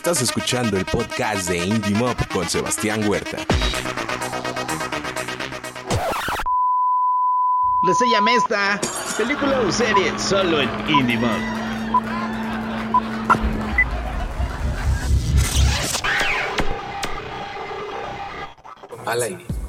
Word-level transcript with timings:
Estás 0.00 0.22
escuchando 0.22 0.78
el 0.78 0.86
podcast 0.86 1.46
de 1.46 1.58
Indie 1.58 1.94
Mob 1.94 2.16
con 2.32 2.48
Sebastián 2.48 3.06
Huerta. 3.06 3.36
Reséñame 7.82 8.34
esta 8.36 8.80
película 9.18 9.60
o 9.60 9.70
serie 9.70 10.18
solo 10.18 10.62
en 10.62 10.70
Indie 10.88 11.18
Mob. 11.18 11.28
Al 19.04 19.22
aire. 19.22 19.59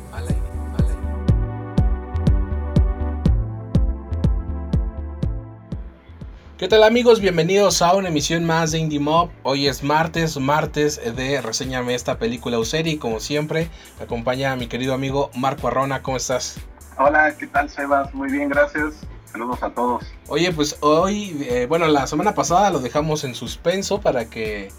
¿Qué 6.61 6.67
tal 6.67 6.83
amigos? 6.83 7.21
Bienvenidos 7.21 7.81
a 7.81 7.95
una 7.95 8.09
emisión 8.09 8.45
más 8.45 8.71
de 8.71 8.77
Indie 8.77 8.99
Mob. 8.99 9.31
Hoy 9.41 9.67
es 9.67 9.81
martes, 9.81 10.37
martes 10.37 11.01
de 11.15 11.41
Reseñame 11.41 11.95
esta 11.95 12.19
película 12.19 12.59
o 12.59 12.65
serie. 12.65 12.99
Como 12.99 13.19
siempre, 13.19 13.67
me 13.97 14.03
acompaña 14.03 14.55
mi 14.55 14.67
querido 14.67 14.93
amigo 14.93 15.31
Marco 15.33 15.69
Arrona. 15.69 16.03
¿Cómo 16.03 16.17
estás? 16.17 16.59
Hola, 16.99 17.35
¿qué 17.35 17.47
tal 17.47 17.67
Sebas? 17.67 18.13
Muy 18.13 18.31
bien, 18.31 18.47
gracias. 18.47 18.93
Saludos 19.31 19.63
a 19.63 19.71
todos. 19.71 20.03
Oye, 20.27 20.51
pues 20.51 20.77
hoy, 20.81 21.47
eh, 21.49 21.65
bueno, 21.67 21.87
la 21.87 22.05
semana 22.05 22.35
pasada 22.35 22.69
lo 22.69 22.79
dejamos 22.79 23.23
en 23.23 23.33
suspenso 23.33 23.99
para 23.99 24.29
que 24.29 24.71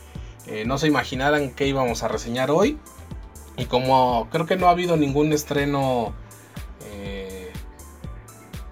eh, 0.46 0.62
no 0.65 0.79
se 0.79 0.87
imaginaran 0.87 1.51
qué 1.51 1.66
íbamos 1.66 2.05
a 2.05 2.07
reseñar 2.07 2.52
hoy. 2.52 2.79
Y 3.57 3.65
como 3.65 4.29
creo 4.30 4.46
que 4.46 4.55
no 4.55 4.69
ha 4.69 4.71
habido 4.71 4.96
ningún 4.96 5.33
estreno 5.33 6.12
eh, 6.93 7.51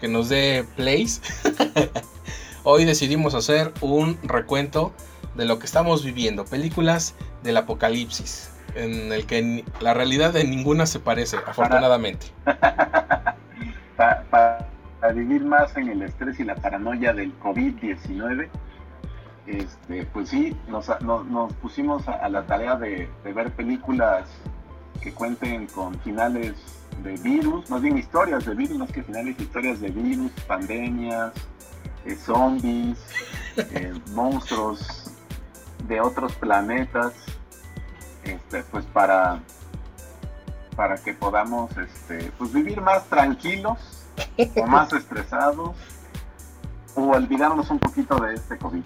que 0.01 0.07
nos 0.07 0.29
dé 0.29 0.65
plays, 0.77 1.21
hoy 2.65 2.85
decidimos 2.85 3.35
hacer 3.35 3.73
un 3.81 4.19
recuento 4.23 4.93
de 5.35 5.45
lo 5.45 5.59
que 5.59 5.67
estamos 5.67 6.05
viviendo, 6.05 6.45
películas 6.45 7.15
del 7.43 7.57
apocalipsis, 7.57 8.53
en 8.75 9.13
el 9.13 9.27
que 9.27 9.65
la 9.81 9.95
realidad 9.95 10.33
de 10.33 10.45
ninguna 10.45 10.87
se 10.87 11.01
parece, 11.01 11.37
afortunadamente. 11.47 12.27
para, 13.97 14.25
para, 14.31 14.67
vivir 15.15 15.43
más 15.45 15.77
en 15.77 15.89
el 15.89 16.03
estrés 16.03 16.39
y 16.41 16.45
la 16.45 16.55
paranoia 16.55 17.13
del 17.13 17.39
COVID-19, 17.41 18.49
este, 19.47 20.05
pues 20.13 20.29
sí, 20.29 20.57
nos, 20.69 20.89
nos, 21.01 21.27
nos 21.27 21.53
pusimos 21.55 22.07
a, 22.07 22.13
a, 22.13 22.29
la 22.29 22.45
tarea 22.47 22.77
de, 22.77 23.09
de 23.25 23.33
ver 23.33 23.51
películas 23.53 24.29
que 25.01 25.13
cuenten 25.13 25.67
con 25.69 25.99
finales 26.01 26.55
de 27.03 27.15
virus, 27.17 27.71
más 27.71 27.81
bien 27.81 27.97
historias 27.97 28.45
de 28.45 28.55
virus, 28.55 28.79
más 28.79 28.93
que 28.93 29.03
finales, 29.03 29.41
historias 29.41 29.81
de 29.81 29.89
virus, 29.89 30.31
pandemias, 30.47 31.33
eh, 32.05 32.17
zombies, 32.17 32.99
eh, 33.57 33.93
monstruos 34.13 35.11
de 35.87 36.01
otros 36.01 36.33
planetas, 36.35 37.13
este, 38.25 38.63
pues 38.65 38.85
para, 38.87 39.41
para 40.77 40.97
que 40.97 41.15
podamos 41.15 41.71
este, 41.77 42.31
pues 42.39 42.53
vivir 42.53 42.81
más 42.81 43.07
tranquilos 43.07 43.79
o 44.57 44.67
más 44.67 44.93
estresados 44.95 45.77
o 46.95 47.03
olvidarnos 47.03 47.71
un 47.71 47.79
poquito 47.79 48.17
de 48.17 48.35
este 48.35 48.59
COVID. 48.59 48.85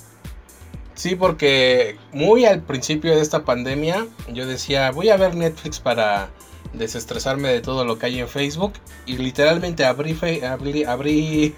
Sí, 0.94 1.16
porque 1.16 1.98
muy 2.12 2.44
al 2.44 2.62
principio 2.62 3.14
de 3.14 3.20
esta 3.20 3.44
pandemia 3.44 4.06
yo 4.32 4.46
decía, 4.46 4.90
voy 4.92 5.08
a 5.08 5.16
ver 5.16 5.34
Netflix 5.34 5.80
para 5.80 6.30
desestresarme 6.72 7.48
de 7.48 7.60
todo 7.60 7.84
lo 7.84 7.98
que 7.98 8.06
hay 8.06 8.20
en 8.20 8.28
Facebook. 8.28 8.74
Y 9.06 9.16
literalmente 9.16 9.84
abrí, 9.84 10.16
abrí, 10.42 10.84
abrí 10.84 11.54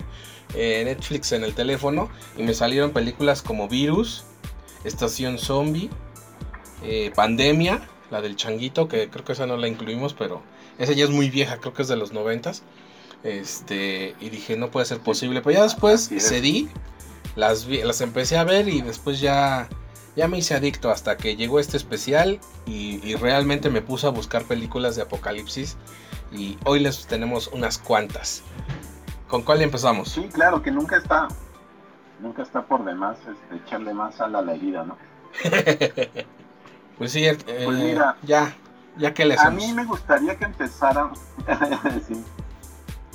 eh, 0.55 0.83
Netflix 0.85 1.33
en 1.33 1.45
el 1.45 1.55
teléfono 1.55 2.09
y 2.37 2.43
me 2.43 2.55
salieron 2.55 2.93
películas 2.93 3.43
como 3.43 3.69
Virus, 3.69 4.25
Estación 4.85 5.39
Zombie, 5.39 5.91
eh, 6.83 7.13
Pandemia, 7.15 7.89
la 8.11 8.21
del 8.21 8.37
Changuito, 8.37 8.89
que 8.89 9.09
creo 9.09 9.25
que 9.25 9.33
esa 9.33 9.47
no 9.47 9.57
la 9.57 9.69
incluimos, 9.69 10.15
pero 10.15 10.43
esa 10.79 10.93
ya 10.93 11.05
es 11.05 11.11
muy 11.11 11.31
vieja, 11.31 11.59
creo 11.59 11.75
que 11.75 11.83
es 11.83 11.89
de 11.89 11.97
los 11.97 12.13
noventas. 12.13 12.63
Este, 13.25 14.15
y 14.21 14.31
dije, 14.31 14.57
no 14.57 14.71
puede 14.71 14.87
ser 14.87 15.01
posible. 15.01 15.41
Pero 15.41 15.59
ya 15.59 15.63
después 15.65 16.09
cedí 16.21 16.69
las, 17.35 17.67
las 17.67 18.01
empecé 18.01 18.37
a 18.37 18.45
ver 18.45 18.69
y 18.69 18.83
después 18.83 19.21
ya, 19.21 19.69
ya 20.15 20.29
me 20.29 20.39
hice 20.39 20.55
adicto 20.55 20.91
hasta 20.91 21.17
que 21.17 21.37
llegó 21.37 21.59
este 21.59 21.77
especial 21.77 22.41
y, 22.67 23.01
y, 23.07 23.17
realmente 23.17 23.71
me 23.71 23.83
puse 23.83 24.07
a 24.07 24.11
buscar 24.11 24.45
películas 24.45 24.97
de 24.97 25.03
apocalipsis 25.03 25.77
y 26.33 26.57
hoy 26.65 26.81
les 26.81 27.07
tenemos 27.07 27.49
unas 27.49 27.79
cuantas. 27.79 28.43
¿Con 29.29 29.43
cuál 29.43 29.63
empezamos? 29.63 30.11
Sí, 30.11 30.29
claro, 30.33 30.63
que 30.63 30.71
nunca 30.71 30.97
está, 30.97 31.29
nunca 32.21 32.43
está 32.43 32.63
por 32.63 32.85
demás 32.85 33.19
este, 33.19 33.57
echarle 33.57 33.93
más 33.93 34.15
sal 34.15 34.37
a 34.37 34.43
la 34.43 34.55
herida, 34.55 34.85
¿no? 34.85 34.97
pues 36.99 37.13
sí, 37.13 37.27
eh, 37.27 37.37
pues 37.65 37.77
mira, 37.77 38.17
ya, 38.23 38.55
ya 38.97 39.13
que 39.13 39.25
les 39.25 39.41
A 39.41 39.51
mí 39.51 39.73
me 39.73 39.85
gustaría 39.85 40.37
que 40.37 40.45
empezáramos, 40.45 41.19
sí, 42.07 42.25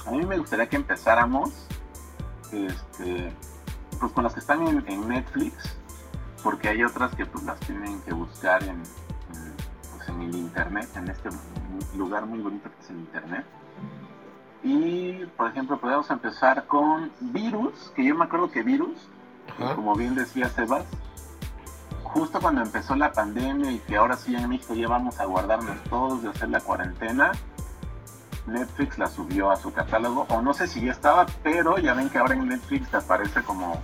a 0.06 0.12
mí 0.12 0.26
me 0.26 0.38
gustaría 0.38 0.68
que 0.68 0.76
empezáramos, 0.76 1.52
este, 2.52 3.34
pues 4.00 4.12
con 4.12 4.26
las 4.26 4.34
que 4.34 4.42
están 4.42 4.68
en, 4.68 4.84
en, 4.88 5.08
Netflix, 5.08 5.78
porque 6.44 6.68
hay 6.68 6.84
otras 6.84 7.16
que 7.16 7.26
pues 7.26 7.46
las 7.46 7.60
tienen 7.62 8.02
que 8.02 8.14
buscar 8.14 8.62
en, 8.64 8.72
en, 8.72 9.54
pues, 9.96 10.10
en 10.10 10.22
el 10.24 10.36
internet, 10.36 10.90
en 10.96 11.08
este 11.10 11.30
lugar 11.96 12.26
muy 12.26 12.40
bonito 12.40 12.70
que 12.70 12.84
es 12.84 12.90
el 12.90 12.98
internet. 12.98 13.46
Y 14.64 15.26
por 15.38 15.50
ejemplo 15.50 15.80
podemos 15.80 16.10
empezar 16.12 16.66
con 16.68 17.12
Virus, 17.20 17.92
que 17.96 18.06
yo 18.06 18.16
me 18.16 18.26
acuerdo 18.26 18.52
que 18.52 18.64
Virus, 18.64 18.96
Ajá. 19.60 19.76
como 19.76 19.96
bien 19.96 20.16
decía 20.16 20.50
Sebas, 20.50 20.86
justo 22.04 22.40
cuando 22.40 22.62
empezó 22.62 22.96
la 22.96 23.12
pandemia 23.12 23.72
y 23.72 23.80
que 23.80 23.98
ahora 23.98 24.18
sí 24.18 24.36
en 24.36 24.48
México 24.50 24.74
ya 24.74 24.88
vamos 24.88 25.20
a 25.20 25.26
guardarnos 25.26 25.82
todos 25.86 26.22
de 26.24 26.30
hacer 26.30 26.50
la 26.50 26.60
cuarentena, 26.60 27.32
Netflix 28.48 28.98
la 28.98 29.08
subió 29.08 29.52
a 29.52 29.56
su 29.56 29.72
catálogo, 29.72 30.26
o 30.30 30.42
no 30.42 30.54
sé 30.54 30.68
si 30.68 30.82
ya 30.82 30.92
estaba, 30.92 31.26
pero 31.44 31.78
ya 31.78 31.94
ven 31.94 32.10
que 32.10 32.18
ahora 32.18 32.34
en 32.34 32.48
Netflix 32.48 32.90
te 32.90 32.98
aparece 32.98 33.44
como 33.44 33.82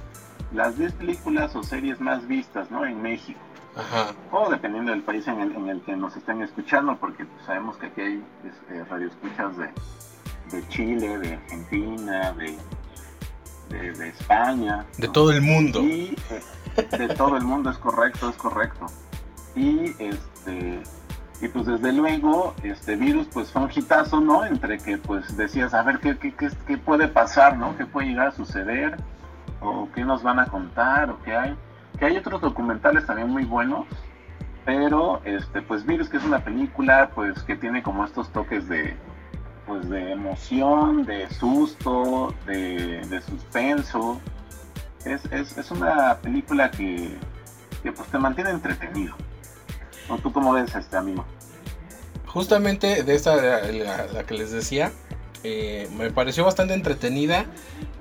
las 0.54 0.78
10 0.78 0.94
películas 0.94 1.56
o 1.56 1.64
series 1.64 2.00
más 2.00 2.28
vistas, 2.28 2.70
¿no? 2.72 2.86
En 2.86 3.02
México. 3.02 3.40
Ajá. 3.76 4.12
O 4.32 4.50
dependiendo 4.50 4.92
del 4.92 5.04
país 5.04 5.28
en 5.28 5.40
el, 5.40 5.52
en 5.56 5.70
el 5.70 5.82
que 5.82 5.96
nos 5.96 6.16
estén 6.18 6.42
escuchando, 6.42 6.98
porque 6.98 7.26
sabemos 7.46 7.78
que 7.78 7.88
aquí 7.88 8.02
hay 8.02 8.26
eh, 8.70 8.84
radioescuchas 8.90 9.58
de, 9.58 9.70
de 10.52 10.68
Chile, 10.70 11.18
de 11.20 11.34
Argentina, 11.34 12.34
de, 12.34 12.58
de, 13.70 13.92
de 13.94 14.10
España. 14.10 14.86
De 14.98 15.08
¿no? 15.08 15.14
todo 15.14 15.32
el 15.32 15.42
mundo. 15.42 15.82
Y, 15.82 16.16
eh, 16.30 16.98
de 16.98 17.08
todo 17.10 17.38
el 17.38 17.44
mundo, 17.44 17.70
es 17.70 17.78
correcto, 17.78 18.30
es 18.30 18.36
correcto. 18.36 18.86
Y 19.56 19.94
este 20.00 20.84
y 21.40 21.48
pues 21.50 21.68
desde 21.68 21.94
luego 21.94 22.56
este 22.64 22.96
virus 22.96 23.28
pues 23.32 23.52
fue 23.52 23.64
un 23.64 23.72
hitazo, 23.74 24.20
¿no? 24.20 24.46
Entre 24.46 24.80
que 24.80 24.98
pues 24.98 25.38
decías, 25.38 25.74
a 25.74 25.84
ver 25.84 26.00
qué, 26.00 26.18
qué, 26.18 26.34
qué, 26.34 26.50
qué 26.66 26.78
puede 26.78 27.08
pasar, 27.08 27.58
¿no? 27.58 27.78
¿Qué 27.78 27.86
puede 27.86 28.08
llegar 28.08 28.28
a 28.28 28.32
suceder? 28.32 28.98
¿O 29.62 29.88
qué 29.94 30.04
nos 30.04 30.24
van 30.24 30.40
a 30.40 30.48
contar? 30.48 31.12
¿O 31.12 31.22
qué 31.24 31.36
hay? 31.36 31.56
Que 32.00 32.06
hay 32.06 32.18
otros 32.18 32.42
documentales 32.42 33.06
también 33.06 33.30
muy 33.30 33.44
buenos, 33.46 33.86
pero 34.66 35.22
este 35.26 35.62
pues 35.62 35.86
Virus, 35.86 36.10
que 36.10 36.18
es 36.18 36.24
una 36.24 36.44
película 36.44 37.12
pues 37.14 37.42
que 37.44 37.56
tiene 37.56 37.84
como 37.84 38.04
estos 38.04 38.30
toques 38.32 38.68
de 38.68 38.96
pues 39.68 39.88
de 39.90 40.14
emoción, 40.14 41.06
de 41.06 41.30
susto, 41.30 42.34
de, 42.46 43.06
de 43.06 43.22
suspenso. 43.22 44.20
Es, 45.06 45.22
es, 45.32 45.58
es, 45.58 45.72
una 45.72 46.18
película 46.22 46.72
que, 46.72 47.18
que 47.84 47.92
pues 47.92 48.10
te 48.10 48.18
mantiene 48.18 48.50
entretenido. 48.52 49.16
¿O 50.10 50.18
tú 50.18 50.32
cómo 50.32 50.54
ves 50.54 50.74
este 50.74 50.98
amigo? 50.98 51.26
Justamente 52.26 53.04
de 53.04 53.16
esta, 53.16 53.36
la, 53.36 54.24
que 54.24 54.34
les 54.34 54.52
decía, 54.52 54.92
eh, 55.44 55.90
me 55.98 56.12
pareció 56.12 56.46
bastante 56.46 56.74
entretenida, 56.74 57.46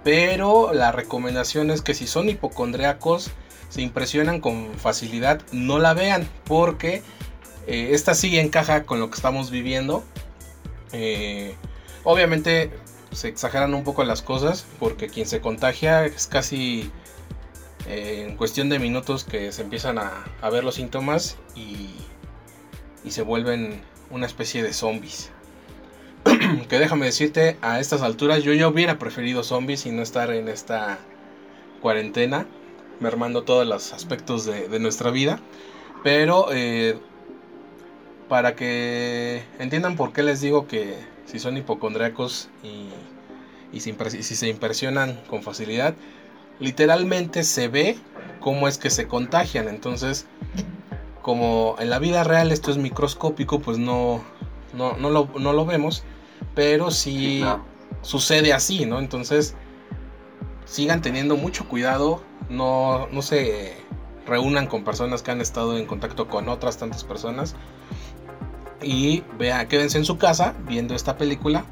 pero 0.05 0.73
la 0.73 0.93
recomendación 0.93 1.71
es 1.71 1.83
que 1.83 1.95
si 1.95 2.07
son 2.07 2.29
hipocondriacos, 2.29 3.31
se 3.69 3.83
impresionan 3.83 4.41
con 4.41 4.75
facilidad, 4.77 5.43
no 5.53 5.79
la 5.79 5.95
vean, 5.95 6.29
porque 6.45 7.03
eh, 7.67 7.91
esta 7.93 8.15
sí 8.15 8.39
encaja 8.39 8.85
con 8.85 9.01
lo 9.01 9.11
que 9.11 9.17
estamos 9.17 9.51
viviendo. 9.51 10.05
Eh, 10.93 11.55
obviamente 12.05 12.71
se 13.13 13.29
exageran 13.29 13.75
un 13.75 13.85
poco 13.85 14.05
las 14.05 14.23
cosas, 14.23 14.67
porque 14.79 15.09
quien 15.09 15.27
se 15.27 15.41
contagia 15.41 16.05
es 16.05 16.27
casi 16.27 16.91
eh, 17.87 18.27
en 18.29 18.37
cuestión 18.37 18.69
de 18.69 18.79
minutos 18.79 19.25
que 19.25 19.53
se 19.53 19.63
empiezan 19.63 19.99
a, 19.99 20.25
ver 20.51 20.65
los 20.65 20.77
síntomas 20.77 21.37
y, 21.55 21.91
y, 23.05 23.11
se 23.11 23.23
vuelven 23.23 23.81
una 24.11 24.27
especie 24.27 24.63
de 24.63 24.73
zombies. 24.73 25.31
que 26.69 26.79
déjame 26.79 27.07
decirte, 27.07 27.57
a 27.63 27.81
estas 27.81 28.03
alturas 28.03 28.43
yo 28.43 28.53
ya 28.53 28.69
hubiera 28.69 28.99
preferido 28.99 29.43
zombies 29.43 29.87
y 29.87 29.93
no 29.93 30.03
estar 30.03 30.31
en 30.31 30.49
esta 30.49 30.99
cuarentena, 31.81 32.47
mermando 33.01 33.45
todos 33.45 33.67
los 33.67 33.93
aspectos 33.93 34.45
de, 34.45 34.69
de 34.69 34.79
nuestra 34.81 35.11
vida. 35.11 35.41
Pero 36.03 36.49
eh, 36.53 36.99
para 38.29 38.57
que 38.57 39.43
entiendan 39.59 39.97
por 39.97 40.13
qué 40.13 40.23
les 40.23 40.41
digo 40.41 40.67
que 40.67 40.97
si 41.27 41.39
son 41.39 41.57
hipocondriacos 41.57 42.49
y, 42.63 42.89
y 43.77 43.81
si, 43.81 43.95
si 44.23 44.37
se 44.37 44.49
impresionan 44.49 45.21
con 45.29 45.43
facilidad, 45.43 45.95
literalmente 46.59 47.43
se 47.45 47.69
ve 47.69 47.99
cómo 48.41 48.69
es 48.69 48.79
que 48.79 48.91
se 48.91 49.07
contagian. 49.07 49.69
Entonces, 49.69 50.27
como 51.23 51.77
en 51.79 51.91
la 51.91 51.99
vida 51.99 52.25
real 52.25 52.53
esto 52.53 52.71
es 52.71 52.79
microscópico, 52.79 53.61
pues 53.61 53.79
no, 53.79 54.23
no, 54.73 54.97
no, 54.97 55.11
lo, 55.11 55.29
no 55.39 55.53
lo 55.53 55.67
vemos, 55.67 56.05
pero 56.55 56.91
sí, 56.91 57.41
claro. 57.43 57.65
sucede 58.03 58.53
así, 58.53 58.87
¿no? 58.87 58.99
Entonces, 58.99 59.55
sigan 60.65 61.03
teniendo 61.03 61.37
mucho 61.37 61.69
cuidado, 61.69 62.23
no, 62.49 63.09
no 63.09 63.23
se 63.23 63.77
reúnan 64.27 64.67
con 64.67 64.83
personas 64.83 65.23
que 65.23 65.31
han 65.31 65.41
estado 65.41 65.79
en 65.79 65.87
contacto 65.87 66.29
con 66.29 66.49
otras 66.49 66.79
tantas 66.79 67.05
personas 67.05 67.55
y 68.83 69.25
vean, 69.39 69.69
quédense 69.69 69.99
en 69.99 70.05
su 70.05 70.19
casa 70.19 70.55
viendo 70.67 70.95
esta 70.95 71.17
película, 71.17 71.65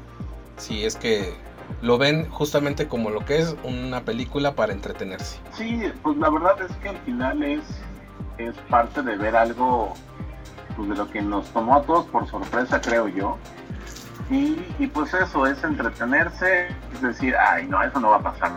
si 0.57 0.85
es 0.85 0.95
que 0.95 1.33
lo 1.81 1.97
ven 1.97 2.29
justamente 2.29 2.87
como 2.87 3.09
lo 3.09 3.25
que 3.25 3.39
es 3.39 3.55
una 3.63 4.01
película 4.01 4.55
para 4.55 4.73
entretenerse. 4.73 5.39
Sí, 5.53 5.83
pues 6.03 6.17
la 6.17 6.29
verdad 6.29 6.55
es 6.61 6.75
que 6.77 6.89
al 6.89 6.97
final 6.99 7.43
es, 7.43 7.63
es 8.37 8.55
parte 8.69 9.01
de 9.01 9.15
ver 9.15 9.35
algo 9.35 9.93
pues, 10.75 10.89
de 10.89 10.95
lo 10.95 11.09
que 11.09 11.21
nos 11.21 11.47
tomó 11.51 11.77
a 11.77 11.81
todos 11.83 12.05
por 12.05 12.27
sorpresa, 12.27 12.81
creo 12.81 13.07
yo. 13.07 13.37
Y, 14.29 14.57
y 14.79 14.87
pues 14.87 15.13
eso, 15.13 15.45
es 15.45 15.63
entretenerse, 15.63 16.67
es 16.93 17.01
decir, 17.01 17.35
ay, 17.35 17.67
no, 17.67 17.81
eso 17.83 17.99
no 17.99 18.09
va 18.09 18.17
a 18.17 18.23
pasar 18.23 18.51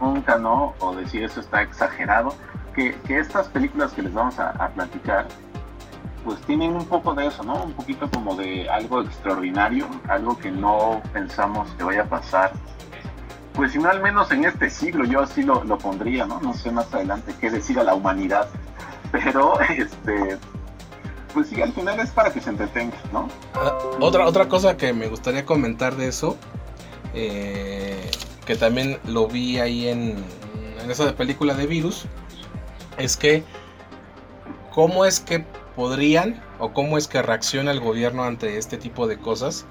nunca, 0.00 0.36
¿no? 0.36 0.74
O 0.80 0.94
decir, 0.94 1.24
eso 1.24 1.40
está 1.40 1.62
exagerado. 1.62 2.34
Que, 2.74 2.94
que 3.06 3.18
estas 3.18 3.48
películas 3.48 3.92
que 3.92 4.02
les 4.02 4.12
vamos 4.12 4.38
a, 4.38 4.50
a 4.50 4.68
platicar, 4.68 5.26
pues 6.24 6.40
tienen 6.42 6.74
un 6.74 6.84
poco 6.84 7.14
de 7.14 7.26
eso, 7.26 7.42
¿no? 7.42 7.64
Un 7.64 7.72
poquito 7.72 8.10
como 8.10 8.34
de 8.36 8.68
algo 8.68 9.02
extraordinario, 9.02 9.86
algo 10.08 10.38
que 10.38 10.50
no 10.50 11.02
pensamos 11.12 11.68
que 11.76 11.84
vaya 11.84 12.02
a 12.02 12.06
pasar. 12.08 12.52
Pues 13.54 13.72
si 13.72 13.78
no 13.78 13.88
al 13.90 14.00
menos 14.00 14.30
en 14.30 14.44
este 14.44 14.70
siglo, 14.70 15.04
yo 15.04 15.20
así 15.20 15.42
lo, 15.42 15.64
lo 15.64 15.78
pondría, 15.78 16.26
¿no? 16.26 16.40
No 16.40 16.54
sé 16.54 16.70
más 16.70 16.92
adelante 16.94 17.34
qué 17.40 17.50
decir 17.50 17.78
a 17.78 17.84
la 17.84 17.94
humanidad. 17.94 18.48
Pero, 19.12 19.60
este, 19.60 20.38
pues 21.34 21.48
sí, 21.48 21.60
al 21.60 21.72
final 21.72 21.98
es 22.00 22.10
para 22.10 22.32
que 22.32 22.40
se 22.40 22.50
entretenga, 22.50 22.96
¿no? 23.12 23.28
Ah, 23.54 23.76
Otra, 24.00 24.26
otra 24.26 24.48
cosa 24.48 24.76
que 24.76 24.92
me 24.92 25.08
gustaría 25.08 25.44
comentar 25.44 25.96
de 25.96 26.08
eso, 26.08 26.36
eh, 27.14 28.10
que 28.46 28.56
también 28.56 28.98
lo 29.04 29.26
vi 29.26 29.58
ahí 29.58 29.88
en, 29.88 30.16
en 30.82 30.90
esa 30.90 31.14
película 31.16 31.54
de 31.54 31.66
virus, 31.66 32.06
es 32.98 33.16
que 33.16 33.42
cómo 34.72 35.04
es 35.04 35.20
que 35.20 35.44
podrían 35.80 36.44
o 36.58 36.74
cómo 36.74 36.98
es 36.98 37.08
que 37.08 37.22
reacciona 37.22 37.70
el 37.70 37.80
gobierno 37.80 38.24
ante 38.24 38.58
este 38.58 38.76
tipo 38.76 39.06
de 39.06 39.16
cosas. 39.16 39.64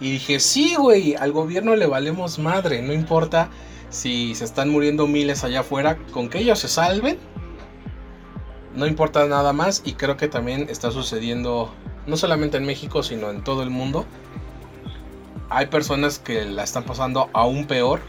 Y 0.00 0.10
dije, 0.10 0.40
sí, 0.40 0.74
güey, 0.74 1.14
al 1.14 1.30
gobierno 1.30 1.76
le 1.76 1.86
valemos 1.86 2.40
madre, 2.40 2.82
no 2.82 2.92
importa 2.92 3.48
si 3.88 4.34
se 4.34 4.44
están 4.44 4.70
muriendo 4.70 5.06
miles 5.06 5.44
allá 5.44 5.60
afuera, 5.60 5.98
con 6.12 6.28
que 6.28 6.38
ellos 6.38 6.58
se 6.58 6.66
salven, 6.66 7.16
no 8.74 8.88
importa 8.88 9.24
nada 9.28 9.52
más 9.52 9.82
y 9.84 9.92
creo 9.92 10.16
que 10.16 10.26
también 10.26 10.66
está 10.68 10.90
sucediendo 10.90 11.72
no 12.08 12.16
solamente 12.16 12.56
en 12.56 12.64
México, 12.64 13.04
sino 13.04 13.30
en 13.30 13.44
todo 13.44 13.62
el 13.62 13.70
mundo. 13.70 14.04
Hay 15.48 15.66
personas 15.66 16.18
que 16.18 16.44
la 16.44 16.64
están 16.64 16.82
pasando 16.82 17.30
aún 17.34 17.68
peor. 17.68 18.00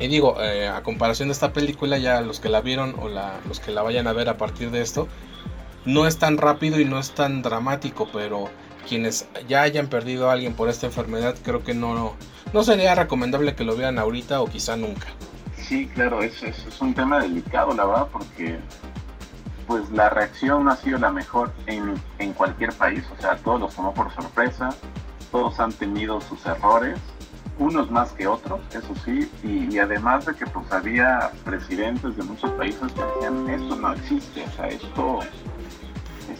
Y 0.00 0.08
digo, 0.08 0.40
eh, 0.40 0.68
a 0.68 0.82
comparación 0.82 1.28
de 1.28 1.32
esta 1.32 1.52
película, 1.52 1.98
ya 1.98 2.22
los 2.22 2.40
que 2.40 2.48
la 2.48 2.62
vieron 2.62 2.96
o 2.98 3.10
los 3.46 3.60
que 3.60 3.72
la 3.72 3.82
vayan 3.82 4.06
a 4.06 4.14
ver 4.14 4.30
a 4.30 4.38
partir 4.38 4.70
de 4.70 4.80
esto, 4.80 5.06
no 5.84 6.06
es 6.06 6.18
tan 6.18 6.38
rápido 6.38 6.80
y 6.80 6.84
no 6.84 6.98
es 6.98 7.12
tan 7.12 7.42
dramático, 7.42 8.08
pero 8.12 8.48
quienes 8.88 9.28
ya 9.48 9.62
hayan 9.62 9.88
perdido 9.88 10.28
a 10.30 10.32
alguien 10.32 10.54
por 10.54 10.68
esta 10.68 10.86
enfermedad, 10.86 11.36
creo 11.42 11.62
que 11.62 11.74
no, 11.74 12.14
no 12.52 12.64
sería 12.64 12.94
recomendable 12.94 13.54
que 13.54 13.64
lo 13.64 13.76
vean 13.76 13.98
ahorita 13.98 14.40
o 14.40 14.46
quizá 14.46 14.76
nunca. 14.76 15.08
Sí, 15.56 15.86
claro, 15.88 16.22
es, 16.22 16.42
es, 16.42 16.80
un 16.80 16.92
tema 16.92 17.20
delicado, 17.20 17.72
la 17.74 17.84
verdad, 17.84 18.08
porque 18.12 18.58
pues 19.66 19.88
la 19.90 20.10
reacción 20.10 20.64
no 20.64 20.72
ha 20.72 20.76
sido 20.76 20.98
la 20.98 21.10
mejor 21.10 21.52
en, 21.66 21.94
en 22.18 22.32
cualquier 22.32 22.72
país, 22.72 23.04
o 23.16 23.20
sea, 23.20 23.36
todos 23.36 23.60
los 23.60 23.74
tomó 23.74 23.94
por 23.94 24.12
sorpresa, 24.12 24.70
todos 25.30 25.58
han 25.60 25.72
tenido 25.72 26.20
sus 26.20 26.44
errores, 26.44 26.98
unos 27.58 27.90
más 27.90 28.10
que 28.12 28.26
otros, 28.26 28.60
eso 28.70 28.94
sí, 29.04 29.30
y, 29.44 29.74
y 29.74 29.78
además 29.78 30.26
de 30.26 30.34
que 30.34 30.46
pues 30.46 30.70
había 30.72 31.30
presidentes 31.44 32.16
de 32.16 32.22
muchos 32.24 32.50
países 32.52 32.92
que 32.92 33.02
decían, 33.02 33.48
esto 33.48 33.76
no 33.76 33.92
existe, 33.92 34.44
o 34.44 34.50
sea, 34.56 34.68
esto, 34.68 35.20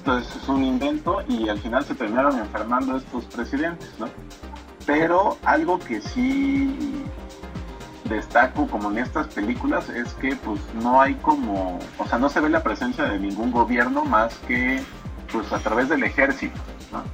esto 0.03 0.19
es, 0.19 0.49
un 0.49 0.65
invento 0.65 1.23
y 1.29 1.49
al 1.49 1.61
final 1.61 1.85
se 1.85 1.95
terminaron 1.95 2.37
enfermando 2.37 2.97
estos 2.97 3.25
presidentes, 3.27 3.95
¿no? 4.01 4.09
Pero 4.85 5.39
algo 5.45 5.79
que 5.79 6.01
sí 6.01 7.05
destaco 8.09 8.67
como 8.67 8.91
en 8.91 8.99
estas 8.99 9.29
películas 9.29 9.89
es 9.89 10.13
que 10.15 10.35
pues 10.35 10.61
no 10.83 11.01
hay 11.01 11.15
como, 11.15 11.79
o 11.99 12.07
sea, 12.07 12.19
no 12.19 12.29
se 12.29 12.41
ve 12.41 12.51
la 12.51 12.65
presencia 12.65 13.05
de 13.05 13.21
ningún 13.21 13.53
gobierno 13.53 14.05
más 14.05 14.35
que 14.49 14.83
pues 15.31 15.53
a 15.53 15.61
través 15.61 15.89
del 15.89 16.03
ejército, 16.03 16.61
¿no? 16.91 17.05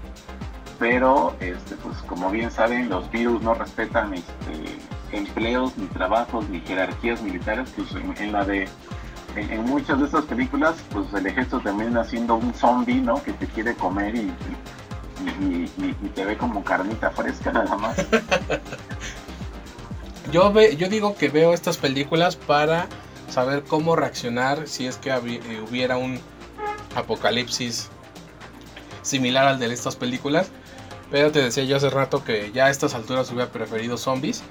Pero 0.78 1.36
este 1.40 1.76
pues 1.76 1.98
como 1.98 2.30
bien 2.30 2.50
saben, 2.50 2.88
los 2.88 3.10
virus 3.10 3.42
no 3.42 3.52
respetan 3.52 4.14
este 4.14 4.78
empleos, 5.12 5.76
ni 5.76 5.86
trabajos, 5.88 6.48
ni 6.48 6.60
jerarquías 6.60 7.20
militares, 7.20 7.70
pues 7.76 7.88
en 8.18 8.32
la 8.32 8.46
de 8.46 8.66
en, 9.36 9.64
muchas 9.64 9.98
de 10.00 10.06
estas 10.06 10.24
películas, 10.24 10.76
pues 10.90 11.12
el 11.14 11.26
ejército 11.26 11.60
termina 11.60 12.04
siendo 12.04 12.36
un 12.36 12.52
zombie, 12.54 13.00
¿no? 13.00 13.22
Que 13.22 13.32
te 13.32 13.46
quiere 13.46 13.74
comer 13.74 14.14
y, 14.14 14.32
y, 15.40 16.08
te 16.14 16.24
ve 16.24 16.36
como 16.36 16.62
carnita 16.64 17.10
fresca 17.10 17.52
nada 17.54 17.76
más. 17.76 17.96
Yo, 20.32 20.52
ve, 20.52 20.76
yo 20.76 20.90
digo 20.90 21.16
que 21.16 21.30
veo 21.30 21.54
estas 21.54 21.78
películas 21.78 22.36
para 22.36 22.86
saber 23.30 23.64
cómo 23.64 23.96
reaccionar 23.96 24.68
si 24.68 24.86
es 24.86 24.98
que 24.98 25.08
eh, 25.08 25.64
hubiera 25.66 25.96
un 25.96 26.20
apocalipsis 26.94 27.88
similar 29.00 29.46
al 29.46 29.58
de 29.58 29.72
estas 29.72 29.96
películas. 29.96 30.50
Pero 31.10 31.32
te 31.32 31.40
decía 31.40 31.64
yo 31.64 31.78
hace 31.78 31.88
rato 31.88 32.24
que 32.24 32.52
ya 32.52 32.66
a 32.66 32.70
estas 32.70 32.94
alturas 32.94 33.30
hubiera 33.30 33.50
preferido 33.50 33.96
zombies. 33.96 34.42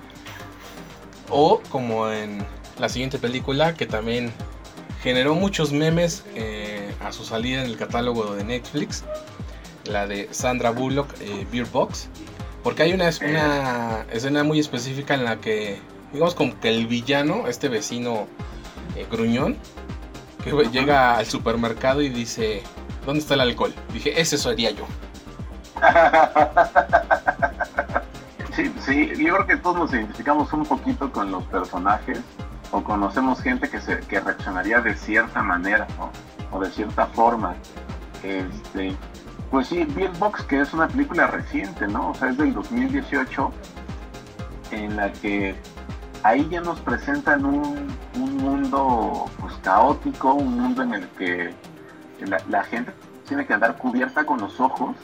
O 1.29 1.61
como 1.69 2.09
en 2.09 2.43
la 2.79 2.89
siguiente 2.89 3.19
película 3.19 3.75
que 3.75 3.85
también 3.85 4.33
generó 5.07 5.35
muchos 5.35 5.71
memes 5.71 6.25
eh, 6.35 6.93
a 7.01 7.13
su 7.13 7.23
salida 7.23 7.61
en 7.61 7.67
el 7.67 7.77
catálogo 7.77 8.35
de 8.35 8.43
Netflix. 8.43 9.05
La 9.85 10.05
de 10.05 10.27
Sandra 10.31 10.71
Bullock, 10.71 11.07
eh, 11.21 11.47
Beer 11.49 11.65
Box. 11.65 12.09
Porque 12.61 12.83
hay 12.83 12.91
una, 12.91 13.09
una 13.21 14.05
escena 14.11 14.43
muy 14.43 14.59
específica 14.59 15.13
en 15.13 15.23
la 15.23 15.37
que, 15.37 15.79
digamos 16.11 16.35
como 16.35 16.59
que 16.59 16.67
el 16.67 16.87
villano, 16.87 17.47
este 17.47 17.69
vecino 17.69 18.27
eh, 18.97 19.07
gruñón, 19.09 19.55
que 20.43 20.51
llega 20.69 21.15
al 21.15 21.25
supermercado 21.25 22.01
y 22.01 22.09
dice, 22.09 22.63
¿dónde 23.05 23.21
está 23.21 23.35
el 23.35 23.41
alcohol? 23.41 23.73
Dije, 23.93 24.19
ese 24.19 24.37
sería 24.37 24.71
yo. 24.71 24.85
Sí, 28.57 28.73
sí, 28.83 29.11
yo 29.23 29.35
creo 29.35 29.45
que 29.45 29.57
todos 29.57 29.77
nos 29.77 29.93
identificamos 29.93 30.51
un 30.51 30.65
poquito 30.65 31.11
con 31.11 31.29
los 31.29 31.43
personajes 31.43 32.21
o 32.71 32.83
conocemos 32.83 33.41
gente 33.41 33.69
que, 33.69 33.79
se, 33.79 33.99
que 33.99 34.19
reaccionaría 34.19 34.81
de 34.81 34.95
cierta 34.95 35.41
manera 35.41 35.87
¿no? 35.97 36.11
o 36.51 36.61
de 36.61 36.69
cierta 36.71 37.07
forma. 37.07 37.55
Este, 38.23 38.95
pues 39.51 39.67
sí, 39.67 39.85
Beatbox, 39.85 40.43
que 40.43 40.61
es 40.61 40.73
una 40.73 40.87
película 40.87 41.27
reciente, 41.27 41.87
¿no? 41.87 42.09
O 42.09 42.13
sea, 42.13 42.29
es 42.29 42.37
del 42.37 42.53
2018, 42.53 43.51
en 44.71 44.97
la 44.97 45.11
que 45.13 45.55
ahí 46.23 46.47
ya 46.49 46.61
nos 46.61 46.79
presentan 46.81 47.45
un, 47.45 47.87
un 48.15 48.37
mundo 48.37 49.25
pues 49.39 49.53
caótico, 49.61 50.33
un 50.33 50.59
mundo 50.59 50.83
en 50.83 50.95
el 50.95 51.07
que 51.09 51.53
la, 52.25 52.37
la 52.49 52.63
gente 52.63 52.91
tiene 53.27 53.45
que 53.45 53.53
andar 53.53 53.77
cubierta 53.77 54.25
con 54.25 54.39
los 54.39 54.59
ojos 54.59 54.95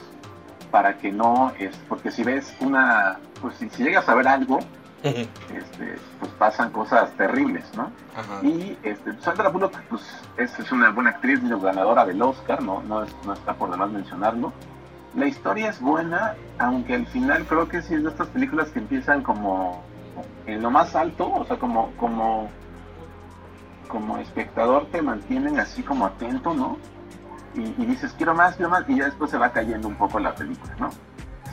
para 0.70 0.98
que 0.98 1.12
no 1.12 1.52
es 1.58 1.76
porque 1.88 2.10
si 2.10 2.24
ves 2.24 2.52
una 2.60 3.18
pues 3.40 3.56
si, 3.56 3.70
si 3.70 3.84
llegas 3.84 4.08
a 4.08 4.14
ver 4.14 4.26
algo 4.26 4.58
este, 5.08 5.96
pues 6.20 6.32
pasan 6.38 6.70
cosas 6.70 7.10
terribles 7.16 7.64
no 7.76 7.90
Ajá. 8.16 8.40
y 8.42 8.78
este 8.82 9.12
Sandra 9.20 9.48
Bullock 9.50 9.76
pues 9.90 10.02
es, 10.36 10.58
es 10.58 10.72
una 10.72 10.90
buena 10.90 11.10
actriz 11.10 11.40
ganadora 11.60 12.04
del 12.06 12.20
Oscar 12.22 12.62
no 12.62 12.82
no, 12.82 13.02
es- 13.04 13.14
no 13.24 13.32
está 13.34 13.54
por 13.54 13.70
demás 13.70 13.90
mencionarlo. 13.90 14.52
La 15.14 15.26
historia 15.26 15.68
es 15.70 15.80
buena 15.80 16.34
aunque 16.58 16.94
al 16.94 17.06
final 17.06 17.44
creo 17.46 17.68
que 17.68 17.82
sí 17.82 17.94
es 17.94 18.02
de 18.02 18.10
estas 18.10 18.28
películas 18.28 18.68
que 18.70 18.78
empiezan 18.80 19.22
como 19.22 19.82
en 20.46 20.62
lo 20.62 20.70
más 20.70 20.94
alto 20.96 21.30
o 21.32 21.44
sea 21.44 21.58
como 21.58 21.92
como 21.96 22.48
como 23.88 24.18
espectador 24.18 24.86
te 24.90 25.02
mantienen 25.02 25.60
así 25.60 25.82
como 25.82 26.06
atento 26.06 26.54
no 26.54 26.78
y, 27.54 27.60
y 27.80 27.86
dices 27.86 28.12
quiero 28.16 28.34
más, 28.34 28.56
quiero 28.56 28.70
más, 28.70 28.84
y 28.88 28.96
ya 28.96 29.04
después 29.04 29.30
se 29.30 29.38
va 29.38 29.50
cayendo 29.52 29.86
un 29.86 29.94
poco 29.94 30.18
la 30.18 30.34
película, 30.34 30.74
¿no? 30.80 30.90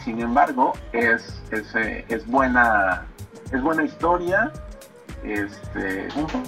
Sin 0.04 0.20
embargo, 0.20 0.74
es, 0.94 1.44
es, 1.52 1.76
eh, 1.76 2.04
es 2.10 2.26
buena, 2.26 3.06
es 3.52 3.62
buena 3.62 3.84
historia, 3.84 4.52
este, 5.24 6.08
un 6.16 6.28
po- 6.28 6.44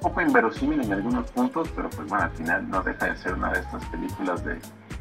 poco 0.00 0.20
inverosímil 0.20 0.80
en 0.82 0.92
algunos 0.92 1.30
puntos, 1.30 1.68
pero 1.74 1.88
pues 1.90 2.08
bueno, 2.08 2.24
al 2.24 2.30
final 2.32 2.68
no 2.68 2.82
deja 2.82 3.06
de 3.06 3.16
ser 3.16 3.34
una 3.34 3.52
de 3.52 3.60
estas 3.60 3.84
películas 3.86 4.44
de, 4.44 4.58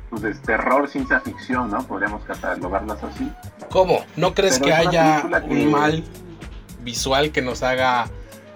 pues, 0.10 0.22
de 0.22 0.34
terror, 0.36 0.88
ciencia 0.88 1.20
ficción, 1.20 1.70
¿no? 1.72 1.80
Podríamos 1.86 2.24
catalogarlas 2.26 3.04
así. 3.04 3.32
¿Cómo? 3.70 4.04
¿No 4.16 4.34
crees 4.34 4.60
Pero 4.60 4.66
que 4.66 4.74
haya 4.74 5.24
que- 5.42 5.46
un 5.48 5.72
mal 5.72 6.04
visual 6.82 7.32
que 7.32 7.42
nos 7.42 7.64
haga 7.64 8.06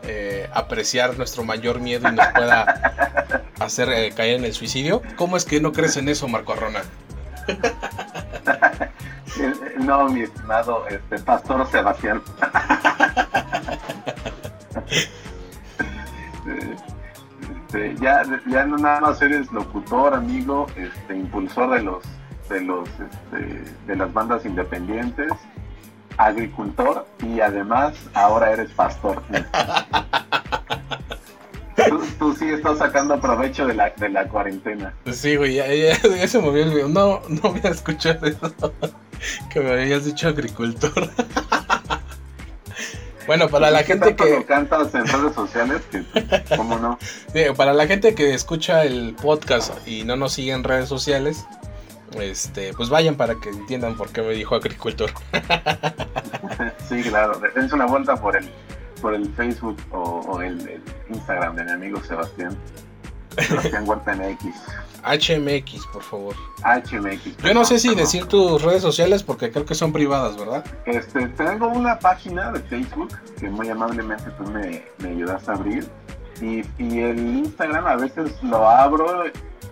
eh, 0.08 0.48
apreciar 0.54 1.18
nuestro 1.18 1.44
mayor 1.44 1.80
miedo 1.80 2.08
y 2.08 2.12
nos 2.16 2.28
pueda 2.28 3.44
hacer 3.60 3.90
eh, 3.90 4.12
caer 4.16 4.36
en 4.40 4.46
el 4.46 4.54
suicidio. 4.54 5.02
¿Cómo 5.16 5.36
es 5.38 5.46
que 5.46 5.60
no 5.60 5.72
crees 5.72 5.98
en 5.98 6.10
eso, 6.10 6.28
Marco 6.28 6.54
Arrona? 6.54 6.82
no, 9.80 10.10
mi 10.10 10.22
estimado 10.22 10.88
este, 10.88 11.20
Pastor 11.20 11.68
Sebastián. 11.68 12.22
Este, 17.68 17.96
ya, 17.98 18.24
ya 18.48 18.66
no 18.66 18.78
nada 18.78 19.02
más 19.02 19.22
eres 19.22 19.52
locutor, 19.52 20.14
amigo, 20.14 20.68
este, 20.76 21.16
impulsor 21.16 21.72
de 21.72 21.84
los 21.84 22.04
de 22.50 22.62
los 22.62 22.88
este, 22.88 23.64
de 23.88 23.96
las 23.96 24.14
bandas 24.14 24.46
independientes, 24.46 25.34
agricultor 26.18 27.08
y 27.20 27.40
además 27.40 27.96
ahora 28.14 28.52
eres 28.52 28.72
pastor. 28.72 29.22
Tú, 32.20 32.34
sí 32.34 32.50
estás 32.50 32.78
sacando 32.78 33.20
provecho 33.20 33.68
de 33.68 33.74
la, 33.74 33.90
de 33.90 34.10
la 34.10 34.28
cuarentena. 34.28 34.94
Sí, 35.12 35.36
güey, 35.36 35.56
ya, 35.56 35.68
ya, 35.68 35.96
se 36.28 36.40
movió 36.40 36.64
el 36.64 36.70
video. 36.70 36.88
No, 36.88 37.22
no 37.28 37.42
voy 37.42 37.62
a 37.64 37.70
escuchar 37.70 38.20
eso. 38.24 38.74
que 39.52 39.60
me 39.60 39.72
habías 39.72 40.06
dicho 40.06 40.30
agricultor. 40.30 41.10
bueno, 43.28 43.50
para 43.50 43.72
la 43.72 43.84
gente 43.84 44.16
que... 44.16 44.46
cantas 44.46 44.96
en 44.96 45.06
redes 45.06 45.36
sociales, 45.36 45.82
¿cómo 46.56 46.78
no? 46.78 46.98
para 47.58 47.74
la 47.74 47.88
gente 47.88 48.16
que 48.16 48.34
escucha 48.34 48.86
el 48.86 49.16
podcast 49.22 49.86
y 49.86 50.06
no 50.06 50.16
nos 50.16 50.34
sigue 50.34 50.54
en 50.54 50.64
redes 50.64 50.88
sociales, 50.88 51.46
este, 52.14 52.74
pues 52.74 52.88
vayan 52.90 53.16
para 53.16 53.36
que 53.36 53.50
entiendan 53.50 53.98
por 53.98 54.12
qué 54.12 54.22
me 54.22 54.32
dijo 54.34 54.56
agricultor. 54.56 55.12
sí, 56.88 57.02
claro, 57.04 57.42
dense 57.54 57.76
una 57.76 57.86
vuelta 57.86 58.16
por 58.16 58.38
el 58.38 58.50
por 59.02 59.14
el 59.14 59.32
Facebook 59.34 59.78
o, 59.92 60.42
el, 60.42 60.82
Instagram 61.10 61.56
de 61.56 61.64
mi 61.64 61.72
amigo 61.72 62.02
Sebastián. 62.04 62.58
Sebastián 63.38 63.88
Huerta 63.88 64.16
MX. 64.16 64.46
HMX, 65.04 65.86
por 65.88 66.02
favor. 66.02 66.36
HMX. 66.64 67.38
Yo 67.38 67.54
no 67.54 67.64
sé 67.66 67.80
si 67.80 67.94
decir 67.94 68.26
tus 68.26 68.62
redes 68.62 68.82
sociales 68.82 69.24
porque 69.24 69.52
creo 69.52 69.66
que 69.66 69.76
son 69.76 69.94
privadas, 69.94 70.38
¿verdad? 70.38 70.66
Este, 70.86 71.28
tengo 71.30 71.68
una 71.68 72.00
página 72.00 72.52
de 72.52 72.60
Facebook 72.62 73.10
que 73.40 73.50
muy 73.50 73.70
amablemente 73.70 74.32
tú 74.32 74.44
me, 74.46 74.84
me 75.00 75.10
ayudaste 75.10 75.52
a 75.52 75.54
abrir. 75.54 75.88
Y, 76.42 76.64
y, 76.78 77.00
el 77.00 77.20
Instagram 77.20 77.86
a 77.86 77.96
veces 77.96 78.32
lo 78.44 78.68
abro, 78.68 79.24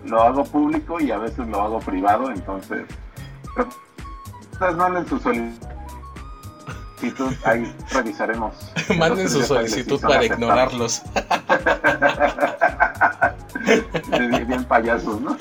lo 0.04 0.22
hago 0.22 0.44
público 0.44 0.98
y 1.00 1.10
a 1.10 1.18
veces 1.18 1.46
lo 1.48 1.60
hago 1.60 1.80
privado, 1.80 2.30
entonces... 2.30 2.84
Ustedes 4.52 4.76
manden 4.76 5.06
su 5.06 5.18
solicitud 5.18 5.73
ahí 7.44 7.74
revisaremos. 7.90 8.54
Manden 8.98 9.28
su 9.28 9.42
solicitud 9.42 10.00
para 10.00 10.24
ignorarlos. 10.24 11.02
bien, 14.46 14.64
payasos, 14.64 15.20
¿no? 15.20 15.36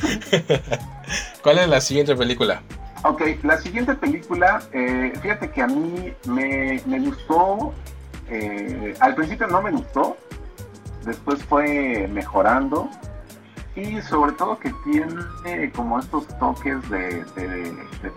¿Cuál 1.41 1.59
es 1.59 1.69
la 1.69 1.81
siguiente 1.81 2.15
película? 2.15 2.61
Ok, 3.03 3.21
la 3.43 3.57
siguiente 3.57 3.95
película, 3.95 4.61
eh, 4.71 5.11
fíjate 5.21 5.51
que 5.51 5.61
a 5.61 5.67
mí 5.67 6.13
me, 6.25 6.99
gustó, 6.99 7.73
eh, 8.29 8.93
al 9.01 9.13
principio 9.15 9.47
no 9.47 9.61
me 9.61 9.71
gustó, 9.71 10.15
después 11.05 11.43
fue 11.43 12.07
mejorando 12.07 12.89
y 13.75 14.01
sobre 14.03 14.31
todo 14.33 14.57
que 14.57 14.71
tiene 14.85 15.71
como 15.71 15.99
estos 15.99 16.27
toques 16.39 16.77
de, 16.89 17.25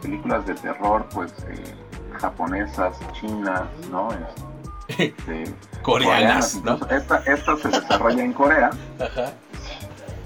películas 0.03 0.47
de 0.47 0.55
terror, 0.55 1.05
pues 1.13 1.33
eh, 1.49 1.75
japonesas, 2.17 2.97
chinas, 3.13 3.63
¿no? 3.91 4.09
Este, 4.89 5.53
coreanas, 5.83 6.63
¿no? 6.63 6.75
Esta, 6.89 7.19
esta, 7.27 7.57
se 7.57 7.69
desarrolla 7.69 8.23
en 8.23 8.33
Corea. 8.33 8.71
Ajá. 9.01 9.33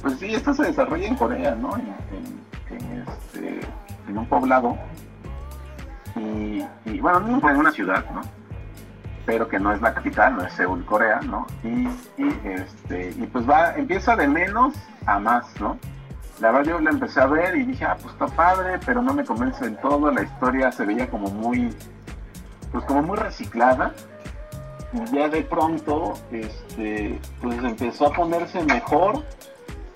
Pues 0.02 0.18
sí, 0.18 0.34
esta 0.34 0.52
se 0.52 0.64
desarrolla 0.64 1.06
en 1.06 1.16
Corea, 1.16 1.54
¿no? 1.54 1.74
En, 1.78 3.04
este, 3.08 3.60
en 4.06 4.18
un 4.18 4.26
poblado. 4.26 4.76
Y, 6.16 7.00
bueno, 7.00 7.18
en 7.26 7.56
una 7.56 7.72
ciudad, 7.72 8.04
¿no? 8.10 8.20
Pero 9.24 9.48
que 9.48 9.58
no 9.58 9.72
es 9.72 9.80
la 9.80 9.94
capital, 9.94 10.36
no 10.36 10.44
es 10.44 10.52
Seúl, 10.52 10.84
Corea, 10.84 11.20
¿no? 11.22 11.46
Y, 11.64 11.88
y, 12.22 12.40
este, 12.44 13.14
y 13.16 13.26
pues 13.26 13.48
va, 13.48 13.74
empieza 13.76 14.14
de 14.14 14.28
menos 14.28 14.74
a 15.06 15.18
más, 15.18 15.58
¿no? 15.58 15.78
La 16.40 16.50
verdad 16.50 16.72
yo 16.72 16.80
la 16.80 16.90
empecé 16.90 17.20
a 17.20 17.26
ver 17.26 17.54
y 17.56 17.64
dije, 17.64 17.84
ah, 17.84 17.96
pues 18.00 18.14
está 18.14 18.26
padre, 18.26 18.78
pero 18.84 19.02
no 19.02 19.12
me 19.12 19.24
convence 19.24 19.64
en 19.64 19.76
todo, 19.76 20.10
la 20.10 20.22
historia 20.22 20.72
se 20.72 20.86
veía 20.86 21.08
como 21.08 21.28
muy, 21.28 21.74
pues 22.72 22.84
como 22.84 23.02
muy 23.02 23.18
reciclada. 23.18 23.92
Y 24.92 25.04
ya 25.14 25.28
de 25.28 25.42
pronto, 25.42 26.14
este, 26.32 27.20
pues 27.42 27.58
empezó 27.58 28.06
a 28.06 28.12
ponerse 28.12 28.62
mejor 28.64 29.22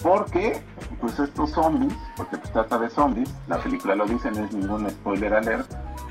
porque, 0.02 0.62
pues 1.00 1.18
estos 1.18 1.50
zombies, 1.52 1.94
porque 2.16 2.36
pues 2.36 2.52
trata 2.52 2.78
de 2.78 2.90
zombies, 2.90 3.34
la 3.48 3.56
película 3.58 3.94
lo 3.94 4.04
dice, 4.04 4.30
no 4.30 4.44
es 4.44 4.52
ningún 4.52 4.88
spoiler 4.90 5.34
alert, 5.34 5.72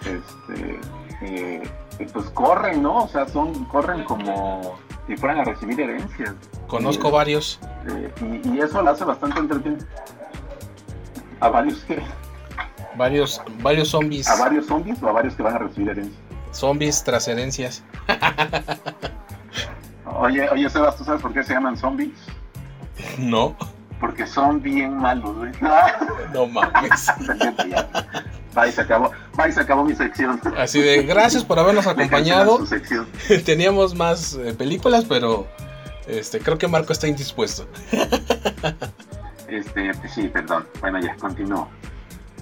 este, 0.00 0.80
eh, 1.22 1.68
pues 2.12 2.26
corren, 2.30 2.82
¿no? 2.82 3.04
O 3.04 3.08
sea, 3.08 3.26
son, 3.26 3.64
corren 3.64 4.04
como 4.04 4.78
si 5.06 5.16
fueran 5.16 5.38
a 5.38 5.44
recibir 5.44 5.80
herencias. 5.80 6.34
Conozco 6.66 7.10
varios. 7.10 7.60
Eh, 7.88 8.42
y, 8.44 8.58
eso 8.58 8.82
lo 8.82 8.90
hace 8.90 9.04
bastante 9.04 9.38
entretenido. 9.38 9.86
¿A 11.40 11.48
varios 11.48 11.84
qué? 11.84 12.02
Varios, 12.96 13.42
varios 13.62 13.88
zombies. 13.88 14.28
¿A 14.28 14.36
varios 14.38 14.66
zombies 14.66 15.02
o 15.02 15.08
a 15.08 15.12
varios 15.12 15.34
que 15.34 15.42
van 15.42 15.54
a 15.54 15.58
recibir 15.58 15.90
herencias? 15.90 16.20
Zombies 16.52 17.04
tras 17.04 17.28
herencias. 17.28 17.84
oye, 20.06 20.48
oye, 20.48 20.70
Sebas, 20.70 20.96
¿tú 20.96 21.04
sabes 21.04 21.20
por 21.20 21.32
qué 21.32 21.44
se 21.44 21.52
llaman 21.52 21.76
zombies? 21.76 22.14
No. 23.18 23.54
Porque 24.00 24.26
son 24.26 24.60
bien 24.62 24.96
malos, 24.96 25.36
güey. 25.36 25.52
no 26.32 26.46
mames. 26.46 27.12
Bye, 28.56 28.72
se 28.72 28.80
acabó. 28.80 29.12
Bye, 29.36 29.52
se 29.52 29.60
acabó 29.60 29.84
mi 29.84 29.94
sección. 29.94 30.40
Así 30.56 30.80
de, 30.80 31.02
gracias 31.02 31.44
por 31.44 31.58
habernos 31.58 31.86
acompañado. 31.86 32.64
Teníamos 33.44 33.94
más 33.94 34.34
eh, 34.34 34.54
películas, 34.54 35.04
pero 35.06 35.46
este, 36.06 36.40
creo 36.40 36.56
que 36.56 36.66
Marco 36.66 36.92
está 36.94 37.06
indispuesto. 37.06 37.68
Este, 39.46 39.92
sí, 40.08 40.28
perdón. 40.28 40.66
Bueno, 40.80 40.98
ya, 41.00 41.14
continúo. 41.16 41.68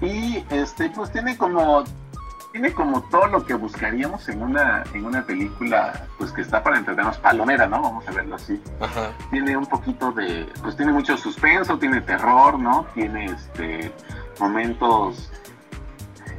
Y 0.01 0.45
este, 0.51 0.89
pues 0.91 1.11
tiene 1.11 1.37
como 1.37 1.85
tiene 2.53 2.73
como 2.73 3.03
todo 3.11 3.27
lo 3.27 3.45
que 3.45 3.55
buscaríamos 3.55 4.29
en 4.29 4.41
una 4.41 4.85
en 4.95 5.05
una 5.05 5.27
película 5.27 6.07
pues 6.19 6.31
que 6.31 6.43
está 6.43 6.63
para 6.63 6.79
entretenernos 6.79 7.19
palomera 7.19 7.67
no 7.67 7.83
vamos 7.83 8.07
a 8.07 8.13
verlo 8.13 8.37
así 8.37 8.63
Ajá. 8.79 9.11
tiene 9.33 9.57
un 9.57 9.67
poquito 9.67 10.13
de 10.13 10.47
pues 10.63 10.77
tiene 10.77 10.93
mucho 10.93 11.17
suspenso 11.17 11.77
tiene 11.81 12.01
terror 12.03 12.57
no 12.57 12.87
tiene 12.95 13.25
este 13.25 13.93
momentos 14.39 15.33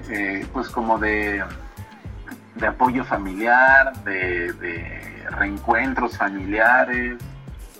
eh, 0.09 0.45
pues 0.53 0.69
como 0.69 0.97
de, 0.97 1.43
de 2.55 2.67
apoyo 2.67 3.03
familiar, 3.03 3.93
de, 4.03 4.53
reencuentros 5.31 6.17
familiares, 6.17 7.17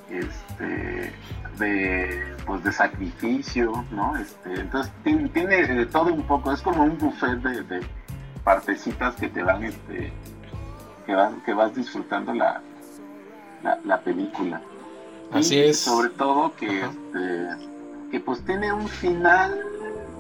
este, 0.10 1.14
de, 1.60 2.36
pues 2.46 2.64
de 2.64 2.72
sacrificio, 2.72 3.86
¿no? 3.92 4.18
Este, 4.18 4.62
entonces 4.62 4.92
tiene, 5.04 5.86
todo 5.86 6.14
un 6.14 6.24
poco, 6.24 6.52
es 6.52 6.62
como 6.62 6.84
un 6.84 6.98
buffet 6.98 7.40
de, 7.42 7.82
partecitas 8.44 9.16
que 9.16 9.30
te 9.30 9.44
van, 9.44 9.64
este, 9.64 10.12
que, 11.06 11.16
que 11.46 11.54
vas 11.54 11.76
disfrutando 11.76 12.34
la, 12.34 12.62
la, 13.84 14.00
película. 14.02 14.62
Así 15.32 15.60
es. 15.60 15.80
Sobre 15.80 16.10
todo 16.10 16.54
que, 16.56 16.82
este, 16.82 17.48
que 18.12 18.20
pues 18.20 18.44
tiene 18.46 18.72
un 18.72 18.88
final 18.88 19.75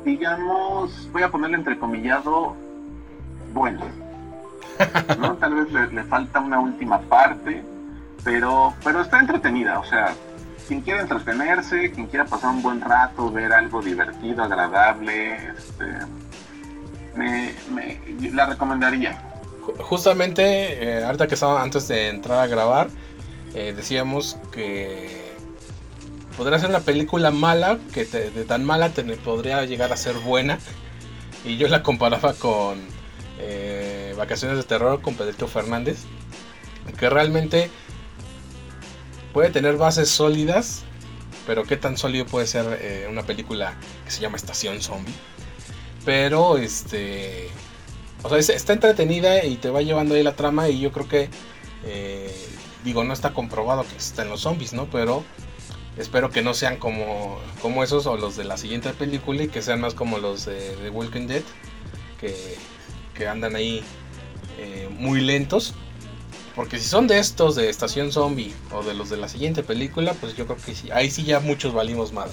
digamos, 0.05 1.09
voy 1.11 1.23
a 1.23 1.31
ponerle 1.31 1.57
entrecomillado, 1.57 2.55
bueno. 3.53 3.81
¿no? 5.17 5.33
Tal 5.39 5.55
vez 5.55 5.91
le, 5.91 6.03
falta 6.03 6.39
una 6.39 6.59
última 6.59 7.01
parte, 7.01 7.63
pero, 8.23 8.73
pero 8.83 9.01
está 9.01 9.19
entretenida, 9.19 9.79
o 9.79 9.85
sea, 9.85 10.13
quien 10.67 10.81
quiera 10.81 11.01
entretenerse, 11.01 11.91
quien 11.91 12.07
quiera 12.07 12.25
pasar 12.25 12.51
un 12.51 12.61
buen 12.61 12.81
rato, 12.81 13.31
ver 13.31 13.51
algo 13.51 13.81
divertido, 13.81 14.43
agradable, 14.43 15.35
este, 15.35 15.85
me, 17.15 17.53
la 18.31 18.45
recomendaría. 18.45 19.19
Justamente, 19.79 20.99
eh, 20.99 21.03
ahorita 21.03 21.27
que 21.27 21.33
estaba 21.33 21.63
antes 21.63 21.87
de 21.87 22.09
entrar 22.09 22.39
a 22.39 22.47
grabar, 22.47 22.89
eh, 23.55 23.73
decíamos 23.75 24.37
que 24.51 25.24
podría 26.37 26.59
ser 26.59 26.69
una 26.69 26.81
película 26.81 27.31
mala, 27.31 27.79
que 27.93 28.05
de 28.05 28.45
tan 28.45 28.63
mala 28.63 28.89
te, 28.89 29.03
podría 29.17 29.63
llegar 29.65 29.91
a 29.93 29.97
ser 29.97 30.15
buena. 30.15 30.59
Y 31.43 31.57
yo 31.57 31.67
la 31.67 31.83
comparaba 31.83 32.33
con 32.33 32.79
eh, 33.39 34.13
Vacaciones 34.17 34.57
de 34.57 34.63
Terror 34.63 35.01
con 35.01 35.15
Pedrito 35.15 35.47
Fernández, 35.47 35.99
que 36.97 37.09
realmente 37.09 37.69
puede 39.33 39.49
tener 39.49 39.77
bases 39.77 40.09
sólidas, 40.09 40.83
pero 41.45 41.63
qué 41.63 41.77
tan 41.77 41.97
sólido 41.97 42.25
puede 42.25 42.47
ser 42.47 42.79
eh, 42.81 43.07
una 43.09 43.23
película 43.23 43.75
que 44.05 44.11
se 44.11 44.21
llama 44.21 44.37
Estación 44.37 44.81
Zombie. 44.81 45.13
Pero 46.03 46.57
este, 46.57 47.49
o 48.23 48.29
sea, 48.29 48.55
está 48.55 48.73
entretenida 48.73 49.43
y 49.45 49.57
te 49.57 49.69
va 49.69 49.81
llevando 49.81 50.15
ahí 50.15 50.23
la 50.23 50.35
trama 50.35 50.69
y 50.69 50.79
yo 50.79 50.91
creo 50.91 51.07
que, 51.07 51.29
eh, 51.85 52.33
digo, 52.83 53.03
no 53.03 53.13
está 53.13 53.33
comprobado 53.33 53.83
que 53.83 53.93
existen 53.95 54.29
los 54.29 54.41
zombies, 54.41 54.73
¿no? 54.73 54.87
Pero 54.89 55.23
Espero 55.97 56.29
que 56.29 56.41
no 56.41 56.53
sean 56.53 56.77
como, 56.77 57.39
como 57.61 57.83
esos 57.83 58.05
o 58.05 58.17
los 58.17 58.35
de 58.35 58.43
la 58.43 58.57
siguiente 58.57 58.91
película 58.91 59.43
y 59.43 59.47
que 59.47 59.61
sean 59.61 59.79
más 59.79 59.93
como 59.93 60.17
los 60.17 60.45
de, 60.45 60.75
The 60.81 60.89
Walking 60.89 61.27
Dead, 61.27 61.43
que, 62.19 62.57
que 63.13 63.27
andan 63.27 63.55
ahí 63.55 63.81
eh, 64.57 64.89
muy 64.91 65.21
lentos. 65.21 65.73
Porque 66.55 66.79
si 66.79 66.87
son 66.87 67.07
de 67.07 67.19
estos 67.19 67.55
de 67.55 67.69
Estación 67.69 68.11
Zombie 68.11 68.53
o 68.71 68.81
de 68.83 68.93
los 68.93 69.09
de 69.09 69.17
la 69.17 69.27
siguiente 69.27 69.61
película, 69.61 70.13
pues 70.13 70.35
yo 70.35 70.45
creo 70.45 70.57
que 70.57 70.73
sí, 70.73 70.89
ahí 70.91 71.11
sí 71.11 71.23
ya 71.23 71.41
muchos 71.41 71.73
valimos 71.73 72.13
madre. 72.13 72.31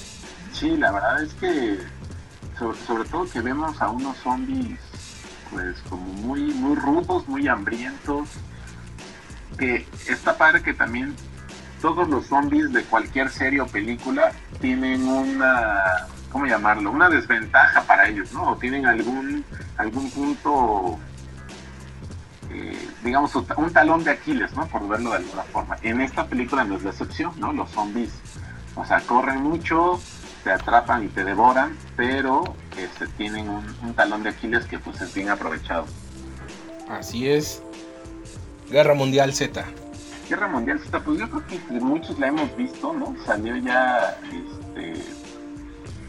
Sí, 0.53 0.77
la 0.77 0.93
verdad 0.93 1.23
es 1.23 1.35
que 1.35 1.79
sobre, 2.87 3.09
todo 3.09 3.29
que 3.29 3.41
vemos 3.41 3.81
a 3.81 3.91
unos 3.91 4.17
zombies 4.19 4.79
pues 5.51 5.77
como 5.89 6.05
muy 6.05 6.41
muy 6.55 6.77
rudos, 6.77 7.27
muy 7.27 7.49
hambrientos. 7.49 8.29
Que 9.59 9.87
está 10.09 10.39
padre 10.39 10.63
que 10.63 10.73
también 10.73 11.15
todos 11.83 12.09
los 12.09 12.27
zombies 12.27 12.73
de 12.73 12.83
cualquier 12.85 13.29
serie 13.29 13.61
o 13.61 13.67
película 13.67 14.33
tienen 14.61 15.07
una 15.07 16.07
¿cómo 16.31 16.47
llamarlo? 16.47 16.91
Una 16.91 17.11
desventaja 17.11 17.83
para 17.83 18.09
ellos, 18.09 18.33
¿no? 18.33 18.53
O 18.53 18.57
tienen 18.57 18.87
algún 18.87 19.45
algún 19.77 20.11
punto 20.11 20.99
eh, 22.51 22.89
digamos, 23.03 23.35
un 23.35 23.73
talón 23.73 24.05
de 24.05 24.11
Aquiles, 24.11 24.53
¿no? 24.55 24.67
Por 24.67 24.87
verlo 24.87 25.11
de 25.11 25.17
alguna 25.17 25.43
forma. 25.43 25.77
En 25.83 26.01
esta 26.01 26.27
película 26.27 26.65
no 26.65 26.77
es 26.77 26.83
la 26.83 26.91
excepción, 26.91 27.33
¿no? 27.39 27.53
Los 27.53 27.71
zombies, 27.71 28.11
o 28.75 28.85
sea, 28.85 29.01
corren 29.01 29.43
mucho, 29.43 30.01
te 30.45 30.51
atrapan 30.53 31.05
y 31.05 31.09
te 31.09 31.25
devoran, 31.25 31.77
pero 31.97 32.55
este, 32.77 33.07
tienen 33.07 33.49
un, 33.49 33.95
talón 33.95 34.23
de 34.23 34.31
Aquiles 34.31 34.67
que 34.67 34.79
pues 34.79 35.01
es 35.01 35.15
bien 35.15 35.31
aprovechado. 35.31 35.87
Así 36.91 37.29
es. 37.29 37.63
Guerra 38.71 38.95
Mundial 38.95 39.33
Z. 39.33 39.65
Guerra 40.29 40.49
Mundial 40.49 40.79
Z, 40.81 41.01
pues 41.01 41.19
yo 41.19 41.29
creo 41.29 41.47
que 41.47 41.81
muchos 41.81 42.19
la 42.19 42.29
hemos 42.29 42.57
visto, 42.57 42.93
¿no? 42.93 43.15
Salió 43.25 43.57
ya 43.57 44.19
este, 44.25 45.05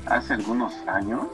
hace 0.06 0.34
algunos 0.34 0.74
años. 0.88 1.28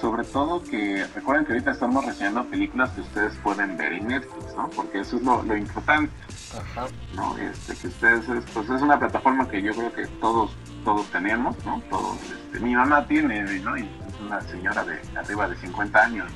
Sobre 0.00 0.24
todo 0.24 0.62
que 0.62 1.06
recuerden 1.14 1.44
que 1.44 1.52
ahorita 1.52 1.72
estamos 1.72 2.02
reseñando 2.06 2.44
películas 2.46 2.88
que 2.92 3.02
ustedes 3.02 3.36
pueden 3.42 3.76
ver 3.76 3.92
en 3.92 4.08
Netflix, 4.08 4.54
¿no? 4.56 4.70
Porque 4.70 5.00
eso 5.00 5.18
es 5.18 5.22
lo, 5.22 5.54
importante. 5.54 6.10
Ajá. 6.58 6.86
¿no? 7.14 7.36
Este, 7.36 7.76
que 7.76 7.88
ustedes, 7.88 8.24
pues 8.54 8.70
es 8.70 8.80
una 8.80 8.98
plataforma 8.98 9.46
que 9.46 9.60
yo 9.60 9.74
creo 9.74 9.92
que 9.92 10.06
todos 10.06 10.56
todos 10.84 11.06
tenemos, 11.10 11.56
¿no? 11.64 11.82
Todos, 11.90 12.16
este, 12.22 12.60
mi 12.60 12.74
mamá 12.74 13.06
tiene, 13.06 13.42
¿no? 13.60 13.76
Y 13.76 13.82
es 13.82 14.20
una 14.20 14.40
señora 14.42 14.84
de 14.84 15.00
arriba 15.16 15.48
de 15.48 15.56
50 15.56 16.02
años. 16.02 16.30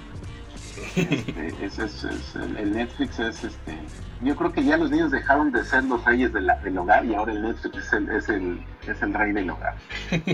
Este, 0.97 1.65
es, 1.65 2.35
el 2.35 2.73
Netflix 2.73 3.19
es 3.19 3.45
este 3.45 3.79
yo 4.25 4.35
creo 4.37 4.53
que 4.53 4.65
ya 4.65 4.77
los 4.77 4.91
niños 4.91 5.11
dejaron 5.11 5.53
de 5.53 5.65
ser 5.65 5.85
los 5.85 6.05
reyes 6.05 6.33
del 6.33 6.79
hogar 6.79 7.05
y 7.05 7.15
ahora 7.15 7.33
el 7.33 7.43
Netflix 7.43 7.77
es 7.77 7.93
el, 7.93 8.09
es 8.11 8.29
el, 8.29 8.65
es 8.87 9.03
el 9.03 9.15
rey 9.15 9.33
del 9.33 9.51
hogar. 9.51 9.77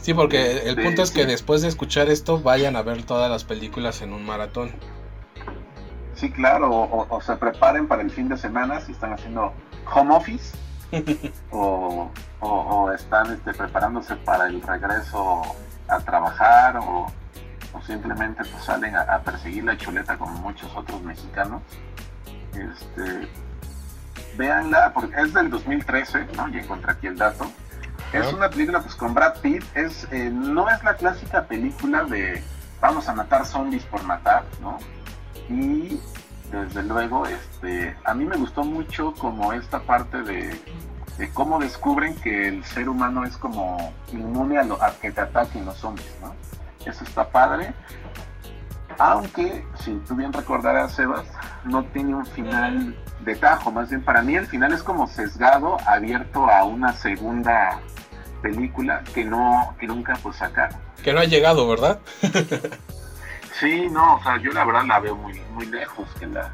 Sí, 0.00 0.14
porque 0.14 0.68
el 0.68 0.80
punto 0.80 1.02
es 1.02 1.10
que 1.10 1.26
después 1.26 1.62
de 1.62 1.68
escuchar 1.68 2.08
esto 2.08 2.40
vayan 2.40 2.76
a 2.76 2.82
ver 2.82 3.02
todas 3.02 3.28
las 3.28 3.42
películas 3.42 4.02
en 4.02 4.12
un 4.12 4.24
maratón. 4.24 4.70
Sí, 6.14 6.30
claro, 6.30 6.70
o, 6.70 7.20
se 7.20 7.34
preparen 7.34 7.88
para 7.88 8.02
el 8.02 8.10
fin 8.12 8.28
de 8.28 8.36
semana 8.36 8.80
si 8.80 8.92
están 8.92 9.14
haciendo 9.14 9.52
home 9.92 10.14
office 10.14 10.56
o, 11.50 12.08
están 12.94 13.32
este, 13.32 13.52
preparándose 13.52 14.14
para 14.14 14.46
el 14.46 14.62
regreso 14.62 15.42
a 15.88 15.98
trabajar 16.00 16.76
o, 16.78 17.06
simplemente 17.86 18.42
pues, 18.44 18.64
salen 18.64 18.96
a, 18.96 19.18
perseguir 19.20 19.64
la 19.64 19.76
chuleta 19.76 20.16
como 20.16 20.38
muchos 20.38 20.74
otros 20.74 21.02
mexicanos. 21.02 21.62
Este, 22.54 23.28
véanla, 24.36 24.92
porque 24.92 25.20
es 25.20 25.32
del 25.34 25.50
2013, 25.50 26.28
¿no? 26.36 26.48
Y 26.48 26.58
encontré 26.58 26.92
aquí 26.92 27.06
el 27.06 27.16
dato 27.16 27.50
es 28.12 28.32
una 28.32 28.48
película 28.48 28.80
pues 28.80 28.94
con 28.94 29.14
Brad 29.14 29.40
Pitt, 29.40 29.64
es, 29.74 30.06
eh, 30.10 30.30
no 30.32 30.68
es 30.68 30.82
la 30.84 30.94
clásica 30.94 31.44
película 31.44 32.04
de 32.04 32.42
vamos 32.80 33.08
a 33.08 33.14
matar 33.14 33.44
zombies 33.46 33.84
por 33.84 34.02
matar, 34.04 34.44
¿no? 34.60 34.78
Y 35.48 36.00
desde 36.50 36.82
luego, 36.84 37.26
este, 37.26 37.96
a 38.04 38.14
mí 38.14 38.24
me 38.24 38.36
gustó 38.36 38.64
mucho 38.64 39.12
como 39.14 39.52
esta 39.52 39.80
parte 39.80 40.22
de, 40.22 40.60
cómo 41.32 41.58
descubren 41.58 42.14
que 42.16 42.48
el 42.48 42.64
ser 42.64 42.88
humano 42.88 43.24
es 43.24 43.36
como 43.36 43.92
inmune 44.12 44.58
a, 44.58 44.64
lo, 44.64 44.82
a 44.82 44.92
que 44.94 45.10
te 45.10 45.20
ataquen 45.20 45.64
los 45.64 45.76
zombies, 45.78 46.12
¿no? 46.20 46.34
Eso 46.84 47.04
está 47.04 47.28
padre. 47.28 47.72
Aunque, 48.98 49.64
si 49.82 49.92
tú 50.06 50.14
bien 50.14 50.32
recordarás, 50.32 50.92
Sebas, 50.92 51.26
no 51.64 51.84
tiene 51.84 52.14
un 52.14 52.26
final 52.26 52.96
de 53.20 53.36
tajo. 53.36 53.70
Más 53.70 53.88
bien, 53.90 54.02
para 54.02 54.22
mí 54.22 54.34
el 54.34 54.46
final 54.46 54.72
es 54.72 54.82
como 54.82 55.06
sesgado, 55.06 55.76
abierto 55.86 56.50
a 56.50 56.64
una 56.64 56.92
segunda 56.92 57.80
película 58.42 59.02
que 59.14 59.24
no 59.24 59.74
que 59.78 59.86
nunca 59.86 60.18
pues 60.22 60.36
sacaron. 60.36 60.78
Que 61.02 61.12
no 61.12 61.20
ha 61.20 61.24
llegado, 61.24 61.68
¿verdad? 61.68 61.98
sí, 63.60 63.88
no, 63.90 64.16
o 64.16 64.22
sea, 64.22 64.36
yo 64.38 64.52
la 64.52 64.64
verdad 64.64 64.84
la 64.86 65.00
veo 65.00 65.16
muy 65.16 65.40
muy 65.52 65.66
lejos 65.66 66.08
que 66.18 66.26
la... 66.26 66.52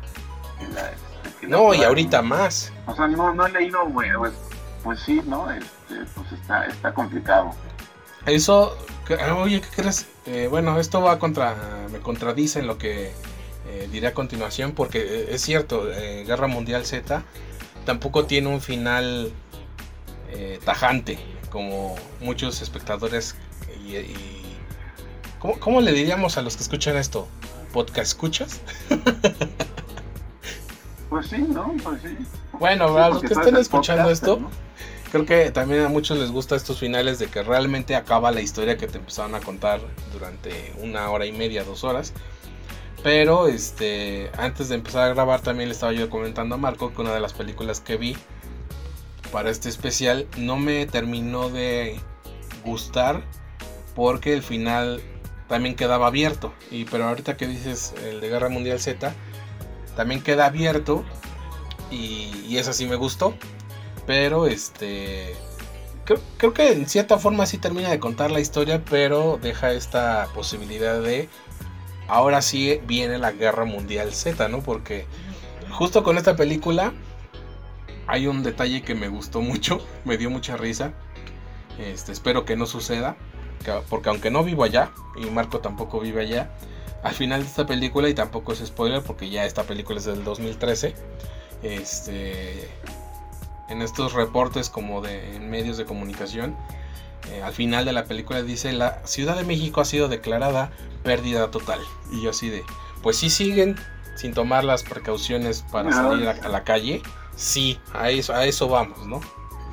Este, 1.25 1.46
no, 1.46 1.75
y 1.75 1.83
ahorita 1.83 2.22
más. 2.22 2.72
O 2.87 2.94
sea, 2.94 3.07
no, 3.09 3.35
no 3.35 3.46
he 3.46 3.53
leído, 3.53 3.85
bueno, 3.87 4.20
pues, 4.20 4.33
pues, 4.83 5.01
sí, 5.01 5.21
¿no? 5.27 5.51
Este, 5.51 6.05
pues 6.14 6.33
está, 6.33 6.66
está 6.66 6.95
complicado. 6.95 7.53
Eso, 8.27 8.77
oye, 9.37 9.61
¿qué 9.61 9.83
crees? 9.83 10.07
Eh, 10.27 10.47
bueno, 10.49 10.79
esto 10.79 11.03
va 11.03 11.18
contra, 11.18 11.57
me 11.90 11.99
contradice 11.99 12.61
en 12.61 12.68
lo 12.68 12.79
que 12.79 13.12
eh, 13.66 13.88
diré 13.90 14.09
a 14.09 14.14
continuación, 14.14 14.73
porque 14.73 15.01
eh, 15.01 15.27
es 15.31 15.42
cierto, 15.42 15.85
Guerra 15.85 16.47
Mundial 16.47 16.87
Z 16.87 17.23
tampoco 17.85 18.27
tiene 18.27 18.49
un 18.49 18.61
final 18.61 19.33
tajante 20.64 21.18
como 21.51 21.97
muchos 22.21 22.62
espectadores 22.62 23.35
y, 23.85 23.97
¿cómo, 25.38 25.81
le 25.81 25.92
diríamos 25.92 26.38
a 26.38 26.42
los 26.42 26.57
que 26.57 26.62
escuchan 26.62 26.97
esto? 26.97 27.29
¿Podcast 27.73 28.12
escuchas? 28.12 28.61
pues 31.11 31.27
sí, 31.27 31.38
¿no? 31.38 31.75
Pues 31.83 32.03
sí. 32.03 32.16
Bueno, 32.62 32.96
a 32.96 33.09
los 33.09 33.22
que 33.22 33.35
estén 33.35 33.57
escuchando 33.57 34.09
esto, 34.09 34.38
creo 35.11 35.27
que 35.27 35.51
también 35.51 35.83
a 35.83 35.88
muchos 35.88 36.16
les 36.16 36.31
gusta 36.31 36.55
estos 36.55 36.79
finales 36.79 37.18
de 37.18 37.27
que 37.27 37.42
realmente 37.42 37.96
acaba 37.96 38.31
la 38.31 38.40
historia 38.40 38.77
que 38.77 38.87
te 38.87 38.98
empezaron 38.98 39.35
a 39.35 39.40
contar 39.40 39.81
durante 40.12 40.72
una 40.79 41.11
hora 41.11 41.27
y 41.27 41.33
media, 41.33 41.64
dos 41.64 41.83
horas. 41.83 42.12
Pero 43.03 43.48
este, 43.48 44.31
antes 44.38 44.68
de 44.68 44.77
empezar 44.77 45.11
a 45.11 45.12
grabar 45.12 45.40
también 45.40 45.70
le 45.70 45.72
estaba 45.72 45.92
yo 45.92 46.09
comentando 46.09 46.55
a 46.55 46.59
Marco 46.59 46.94
que 46.94 47.01
una 47.01 47.12
de 47.12 47.18
las 47.18 47.33
películas 47.33 47.81
que 47.81 47.96
vi 47.96 48.16
para 49.33 49.51
este 49.51 49.68
especial 49.68 50.29
no 50.37 50.57
me 50.57 50.87
terminó 50.87 51.51
de 51.51 51.98
gustar 52.64 53.25
porque 53.96 54.35
el 54.35 54.42
final 54.44 55.03
también 55.48 55.75
quedaba 55.75 56.07
abierto. 56.07 56.55
Y 56.70 56.85
pero 56.85 57.09
ahorita 57.09 57.37
que 57.37 57.48
dices 57.48 57.92
el 58.05 58.20
de 58.20 58.29
Guerra 58.29 58.51
Mundial 58.51 58.79
Z, 58.79 59.12
también 59.96 60.22
queda 60.22 60.46
abierto 60.46 61.05
y, 61.92 62.46
y 62.48 62.59
eso 62.59 62.72
sí 62.72 62.87
me 62.87 62.96
gustó. 62.96 63.35
Pero 64.07 64.46
este 64.46 65.37
creo, 66.05 66.18
creo, 66.37 66.52
que 66.52 66.72
en 66.72 66.88
cierta 66.88 67.18
forma 67.18 67.46
sí 67.46 67.59
termina 67.59 67.90
de 67.90 68.00
contar 68.00 68.31
la 68.31 68.40
historia, 68.40 68.83
pero 68.88 69.38
deja 69.40 69.72
esta 69.72 70.28
posibilidad 70.35 71.00
de 71.00 71.28
ahora 72.09 72.42
sí 72.42 72.81
viene 72.87 73.18
la 73.18 73.33
Guerra 73.33 73.64
Mundial 73.64 74.12
Z, 74.12 74.48
¿no? 74.48 74.61
Porque 74.61 75.07
justo 75.70 76.02
con 76.02 76.18
esta 76.18 76.37
película 76.37 76.92
hay 78.07 78.26
un 78.26 78.42
detalle 78.42 78.83
que 78.83 78.94
me 78.94 79.09
gustó 79.09 79.40
mucho, 79.40 79.85
me 80.05 80.16
dio 80.16 80.31
mucha 80.31 80.57
risa. 80.57 80.92
Este, 81.78 82.12
espero 82.12 82.44
que 82.44 82.57
no 82.57 82.66
suceda, 82.66 83.16
porque 83.88 84.11
aunque 84.11 84.31
no 84.31 84.44
vivo 84.44 84.64
allá 84.64 84.90
y 85.16 85.24
Marco 85.31 85.61
tampoco 85.61 86.00
vive 86.00 86.22
allá, 86.22 86.50
al 87.02 87.14
final 87.14 87.40
de 87.42 87.48
esta 87.48 87.66
película 87.66 88.09
y 88.09 88.14
tampoco 88.14 88.52
es 88.52 88.59
spoiler 88.59 89.02
porque 89.02 89.31
ya 89.31 89.44
esta 89.46 89.64
película 89.64 89.98
es 89.98 90.05
del 90.05 90.22
2013. 90.22 90.94
Este, 91.62 92.68
en 93.68 93.83
estos 93.83 94.12
reportes 94.12 94.68
como 94.68 95.01
de 95.01 95.37
en 95.37 95.51
medios 95.51 95.77
de 95.77 95.85
comunicación, 95.85 96.57
eh, 97.31 97.42
al 97.42 97.53
final 97.53 97.85
de 97.85 97.92
la 97.92 98.05
película 98.05 98.42
dice 98.42 98.72
la 98.72 99.07
Ciudad 99.07 99.37
de 99.37 99.44
México 99.44 99.81
ha 99.81 99.85
sido 99.85 100.09
declarada 100.09 100.70
pérdida 101.05 101.51
total 101.51 101.81
y 102.11 102.22
yo 102.22 102.31
así 102.31 102.51
de, 102.51 102.64
pues 103.03 103.18
si 103.18 103.31
siguen 103.31 103.77
sin 104.16 104.35
tomar 104.35 104.64
las 104.64 104.83
precauciones 104.83 105.62
para 105.70 105.92
salir 105.92 106.29
a 106.29 106.48
la 106.48 106.64
calle 106.64 107.03
sí, 107.37 107.81
a 107.94 108.11
eso, 108.11 108.35
a 108.35 108.44
eso 108.44 108.68
vamos, 108.68 109.07
¿no? 109.07 109.20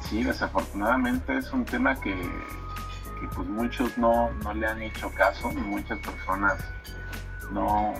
Sí, 0.10 0.24
desafortunadamente 0.24 1.38
es 1.38 1.52
un 1.52 1.66
tema 1.66 2.00
que, 2.00 2.16
pues 3.36 3.48
muchos 3.48 3.98
no, 3.98 4.32
le 4.56 4.66
han 4.66 4.82
hecho 4.82 5.12
caso, 5.12 5.50
muchas 5.52 6.00
personas 6.00 6.64
no, 7.52 7.94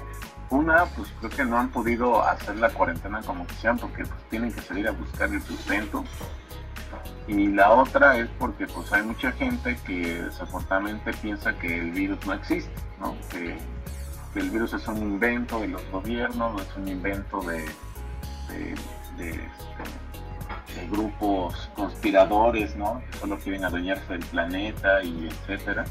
una, 0.50 0.86
pues 0.86 1.10
creo 1.20 1.30
que 1.30 1.46
no 1.46 1.58
han 1.58 1.70
podido 1.70 2.24
hacer 2.24 2.58
la 2.58 2.70
cuarentena 2.70 3.22
como 3.22 3.46
quisieran 3.46 3.78
porque 3.78 4.04
pues, 4.04 4.30
tienen 4.30 4.52
que 4.52 4.62
salir 4.62 4.88
a 4.88 4.92
buscar 4.92 5.30
el 5.30 5.42
sustento. 5.42 6.04
Y 7.28 7.48
la 7.48 7.72
otra 7.72 8.18
es 8.18 8.28
porque 8.40 8.66
pues 8.66 8.92
hay 8.92 9.04
mucha 9.04 9.32
gente 9.34 9.78
que 9.86 10.24
desafortunadamente 10.24 11.14
piensa 11.14 11.54
que 11.60 11.78
el 11.78 11.92
virus 11.92 12.26
no 12.26 12.34
existe, 12.34 12.74
¿no? 13.00 13.16
Que, 13.30 13.58
el 14.36 14.52
virus 14.52 14.74
es 14.74 14.88
un 14.88 14.98
invento 14.98 15.60
de 15.60 15.68
los 15.68 15.84
gobiernos, 15.92 16.62
es 16.62 16.78
un 16.78 16.88
invento 16.88 17.42
de, 17.42 17.66
de, 19.18 19.40
grupos 20.90 21.70
conspiradores, 21.76 22.76
¿no? 22.76 23.02
Que 23.12 23.18
solo 23.18 23.38
quieren 23.38 23.66
adueñarse 23.66 24.14
del 24.14 24.26
planeta 24.26 25.04
y 25.04 25.28
etcétera. 25.28 25.84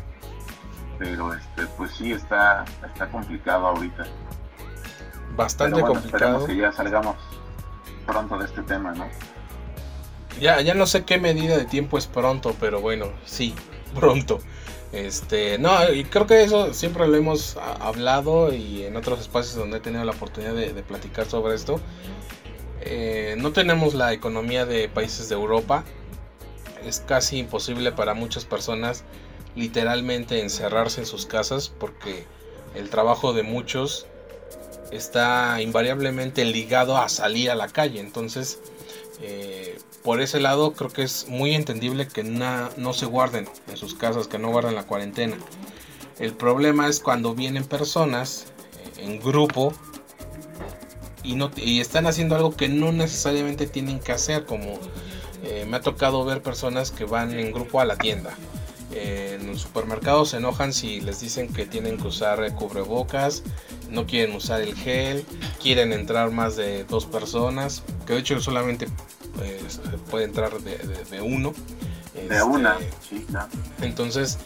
Pero 0.99 1.35
este, 1.35 1.67
pues 1.77 1.93
sí 1.93 2.13
está, 2.13 2.65
está 2.87 3.09
complicado 3.11 3.67
ahorita. 3.67 4.07
Bastante 5.39 5.77
Pero 5.77 5.87
bueno, 5.87 6.01
complicado. 6.01 6.39
Esperemos 6.41 6.49
que 6.49 6.57
ya 6.57 6.73
salgamos 6.73 7.17
pronto 8.07 8.39
de 8.39 8.45
este 8.45 8.63
tema, 8.63 8.93
¿no? 8.93 9.09
Ya, 10.41 10.61
ya 10.61 10.75
no 10.75 10.87
sé 10.87 11.05
qué 11.05 11.19
medida 11.19 11.57
de 11.57 11.65
tiempo 11.65 11.97
es 11.97 12.07
pronto, 12.07 12.55
pero 12.61 12.81
bueno, 12.81 13.07
sí, 13.25 13.55
pronto. 13.95 14.41
Este, 14.93 15.59
no, 15.59 15.93
y 15.93 16.05
creo 16.05 16.27
que 16.27 16.43
eso 16.43 16.75
siempre 16.75 17.07
lo 17.07 17.17
hemos 17.17 17.57
a- 17.57 17.75
hablado 17.87 18.53
y 18.53 18.83
en 18.85 18.97
otros 18.97 19.21
espacios 19.21 19.55
donde 19.55 19.79
he 19.79 19.81
tenido 19.81 20.05
la 20.05 20.13
oportunidad 20.13 20.55
de, 20.55 20.73
de 20.73 20.83
platicar 20.83 21.27
sobre 21.27 21.55
esto. 21.55 21.81
Eh, 22.81 23.35
no 23.39 23.53
tenemos 23.53 23.95
la 23.95 24.13
economía 24.13 24.67
de 24.67 24.89
países 24.89 25.29
de 25.29 25.35
Europa. 25.37 25.85
Es 26.85 27.01
casi 27.01 27.39
imposible 27.39 27.93
para 27.93 28.15
muchas 28.15 28.45
personas 28.45 29.05
literalmente 29.55 30.41
encerrarse 30.41 31.01
en 31.03 31.07
sus 31.07 31.27
casas 31.27 31.69
porque 31.69 32.25
el 32.75 32.91
trabajo 32.91 33.33
de 33.33 33.43
muchos 33.43 34.07
está 34.91 35.61
invariablemente 35.61 36.45
ligado 36.45 36.97
a 36.97 37.09
salir 37.09 37.51
a 37.51 37.55
la 37.55 37.69
calle. 37.69 38.01
Entonces, 38.01 38.61
eh, 39.21 39.79
por 40.03 40.21
ese 40.21 40.41
lado 40.41 40.73
creo 40.73 40.91
que 40.91 41.03
es 41.03 41.27
muy 41.29 41.55
entendible 41.55 42.07
que 42.09 42.23
no 42.23 42.93
se 42.93 43.07
guarden 43.07 43.49
en 43.69 43.77
sus 43.77 43.95
casas, 43.95 44.29
que 44.29 44.39
no 44.39 44.51
guarden 44.51 44.75
la 44.75 44.85
cuarentena. 44.85 45.37
El 46.19 46.35
problema 46.35 46.89
es 46.89 47.01
cuando 47.01 47.35
vienen 47.35 47.65
personas 47.65 48.47
eh, 48.97 49.05
en 49.05 49.21
grupo 49.21 49.73
y, 51.23 51.35
no, 51.35 51.51
y 51.57 51.81
están 51.81 52.07
haciendo 52.07 52.37
algo 52.37 52.57
que 52.57 52.69
no 52.69 52.93
necesariamente 52.93 53.67
tienen 53.67 54.01
que 54.01 54.13
hacer, 54.13 54.47
como 54.47 54.79
eh, 55.45 55.65
me 55.69 55.77
ha 55.77 55.81
tocado 55.81 56.25
ver 56.25 56.43
personas 56.43 56.91
que 56.91 57.05
van 57.05 57.39
en 57.39 57.53
grupo 57.53 57.81
a 57.81 57.85
la 57.85 57.97
tienda. 57.97 58.35
En 58.93 59.49
el 59.51 59.59
supermercado 59.59 60.25
se 60.25 60.39
enojan 60.39 60.73
si 60.73 61.01
les 61.01 61.21
dicen 61.21 61.53
que 61.53 61.67
tienen 61.67 61.99
que 61.99 62.07
usar 62.09 62.55
cubrebocas, 62.55 63.43
no 63.91 64.07
quieren 64.07 64.35
usar 64.35 64.63
el 64.63 64.75
gel, 64.75 65.25
quieren 65.63 65.93
entrar 65.93 66.31
más 66.31 66.57
de 66.57 66.85
dos 66.85 67.05
personas, 67.07 67.83
que 68.07 68.15
de 68.15 68.21
hecho 68.21 68.41
solamente 68.41 68.87
eh, 69.43 69.61
puede 70.11 70.25
entrar 70.25 70.59
de, 70.61 70.79
de- 70.79 71.05
de 71.05 71.21
uno. 71.21 71.53
De 72.15 72.23
Este, 72.23 72.43
una, 72.43 72.77
sí, 73.09 73.25
claro. 73.31 73.49
entonces, 73.83 74.39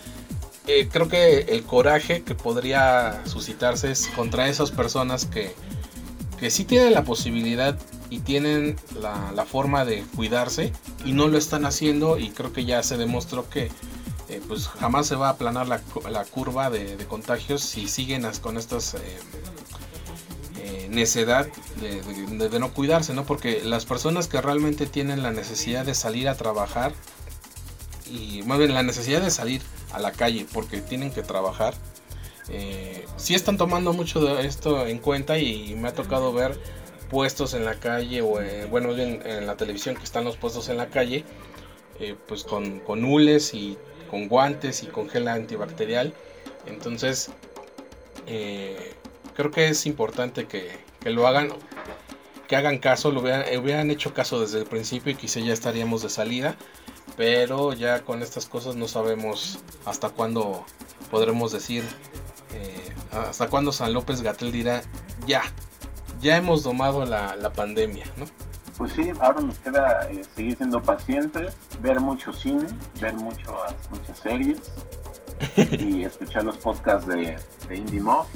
eh, 0.66 0.88
creo 0.92 1.08
que 1.08 1.38
el 1.48 1.62
coraje 1.62 2.22
que 2.22 2.34
podría 2.34 3.22
suscitarse 3.26 3.90
es 3.92 4.08
contra 4.08 4.48
esas 4.48 4.70
personas 4.70 5.24
que, 5.24 5.54
que 6.38 6.50
sí 6.50 6.64
tienen 6.64 6.92
la 6.92 7.04
posibilidad 7.04 7.78
y 8.10 8.18
tienen 8.18 8.76
la, 9.00 9.32
la 9.34 9.44
forma 9.46 9.84
de 9.84 10.04
cuidarse 10.16 10.72
y 11.04 11.12
no 11.12 11.28
lo 11.28 11.38
están 11.38 11.64
haciendo 11.64 12.18
y 12.18 12.30
creo 12.30 12.52
que 12.52 12.64
ya 12.66 12.82
se 12.82 12.96
demostró 12.98 13.48
que 13.48 13.70
eh, 14.32 14.40
pues 14.48 14.68
jamás 14.68 15.06
se 15.06 15.14
va 15.14 15.28
a 15.28 15.32
aplanar 15.32 15.68
la, 15.68 15.80
la 16.10 16.24
curva 16.24 16.70
de, 16.70 16.96
contagios 17.06 17.62
si 17.62 17.88
siguen 17.88 18.26
con 18.40 18.56
estas 18.56 18.94
eh, 18.94 18.98
eh, 20.64 20.86
necedad 20.88 21.48
de, 21.80 22.58
no 22.60 22.72
cuidarse, 22.72 23.14
¿no? 23.14 23.24
Porque 23.24 23.62
las 23.64 23.84
personas 23.84 24.28
que 24.28 24.40
realmente 24.40 24.86
tienen 24.86 25.22
la 25.22 25.32
necesidad 25.32 25.84
de 25.84 25.94
salir 25.94 26.28
a 26.28 26.36
trabajar 26.36 26.92
y 28.06 28.42
más 28.44 28.58
bien 28.58 28.72
la 28.72 28.84
necesidad 28.84 29.20
de 29.20 29.32
salir 29.32 29.60
a 29.92 29.98
la 29.98 30.12
calle 30.12 30.46
porque 30.52 30.80
tienen 30.80 31.10
que 31.10 31.22
trabajar, 31.22 31.74
eh, 32.48 33.04
sí 33.16 33.34
están 33.34 33.56
tomando 33.56 33.92
mucho 33.92 34.20
de 34.20 34.46
esto 34.46 34.86
en 34.86 34.98
cuenta 34.98 35.36
y 35.38 35.74
me 35.74 35.88
ha 35.88 35.94
tocado 35.94 36.32
ver 36.32 36.56
puestos 37.10 37.54
en 37.54 37.64
la 37.64 37.74
calle 37.74 38.22
o 38.22 38.40
eh, 38.40 38.66
bueno 38.70 38.96
en 38.96 39.46
la 39.46 39.56
televisión 39.56 39.96
que 39.96 40.04
están 40.04 40.24
los 40.24 40.36
puestos 40.36 40.68
en 40.68 40.76
la 40.76 40.88
calle 40.88 41.24
pues 42.26 42.44
con, 42.44 42.80
con 42.80 43.04
hules 43.04 43.54
y 43.54 43.78
con 44.12 44.28
guantes 44.28 44.84
y 44.84 44.86
con 44.86 45.08
gel 45.08 45.26
antibacterial 45.26 46.14
entonces 46.66 47.30
eh, 48.28 48.94
creo 49.34 49.50
que 49.50 49.66
es 49.66 49.86
importante 49.86 50.46
que, 50.46 50.70
que 51.00 51.10
lo 51.10 51.26
hagan 51.26 51.48
que 52.46 52.54
hagan 52.54 52.78
caso 52.78 53.10
lo 53.10 53.22
hubieran, 53.22 53.44
hubieran 53.58 53.90
hecho 53.90 54.14
caso 54.14 54.40
desde 54.40 54.60
el 54.60 54.66
principio 54.66 55.10
y 55.10 55.16
quizá 55.16 55.40
ya 55.40 55.52
estaríamos 55.52 56.02
de 56.02 56.10
salida 56.10 56.56
pero 57.16 57.72
ya 57.72 58.02
con 58.02 58.22
estas 58.22 58.46
cosas 58.46 58.76
no 58.76 58.88
sabemos 58.88 59.58
hasta 59.84 60.10
cuándo 60.10 60.64
podremos 61.10 61.52
decir, 61.52 61.84
eh, 62.54 62.94
hasta 63.12 63.48
cuándo 63.48 63.72
San 63.72 63.92
López 63.92 64.22
Gatel 64.22 64.52
dirá, 64.52 64.82
ya, 65.26 65.42
ya 66.20 66.36
hemos 66.36 66.62
domado 66.62 67.04
la, 67.04 67.36
la 67.36 67.52
pandemia, 67.52 68.06
¿no? 68.16 68.24
Pues 68.82 68.94
sí, 68.94 69.12
ahora 69.20 69.40
nos 69.40 69.60
queda 69.60 70.10
eh, 70.10 70.24
seguir 70.34 70.56
siendo 70.56 70.82
pacientes, 70.82 71.54
ver 71.80 72.00
mucho 72.00 72.32
cine, 72.32 72.66
ver 73.00 73.14
mucho, 73.14 73.56
muchas 73.92 74.18
series 74.18 74.58
y 75.78 76.02
escuchar 76.02 76.42
los 76.42 76.56
podcasts 76.56 77.06
de, 77.06 77.38
de 77.68 77.76
Indie 77.76 78.00
Mob 78.00 78.26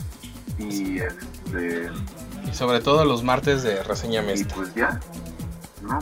y, 0.56 0.98
este, 0.98 1.90
Y 2.48 2.54
sobre 2.54 2.78
todo 2.78 3.04
los 3.04 3.24
martes 3.24 3.64
de 3.64 3.82
reseña 3.82 4.22
y 4.22 4.26
mesta. 4.26 4.54
pues 4.54 4.72
ya, 4.76 5.00
¿no? 5.82 5.98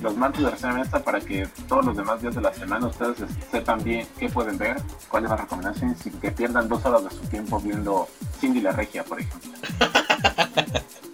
Los 0.00 0.16
martes 0.16 0.42
de 0.42 0.50
reseña 0.52 0.72
mesta 0.72 1.04
para 1.04 1.20
que 1.20 1.46
todos 1.68 1.84
los 1.84 1.98
demás 1.98 2.22
días 2.22 2.34
de 2.34 2.40
la 2.40 2.54
semana 2.54 2.86
ustedes 2.86 3.18
sepan 3.50 3.84
bien 3.84 4.08
qué 4.18 4.30
pueden 4.30 4.56
ver, 4.56 4.78
cuáles 5.10 5.30
a 5.30 5.36
recomendaciones 5.36 5.98
sin 5.98 6.18
que 6.18 6.30
pierdan 6.30 6.66
dos 6.66 6.82
horas 6.86 7.04
de 7.04 7.10
su 7.10 7.20
tiempo 7.26 7.60
viendo 7.60 8.08
Cindy 8.40 8.62
la 8.62 8.72
Regia, 8.72 9.04
por 9.04 9.20
ejemplo. 9.20 9.50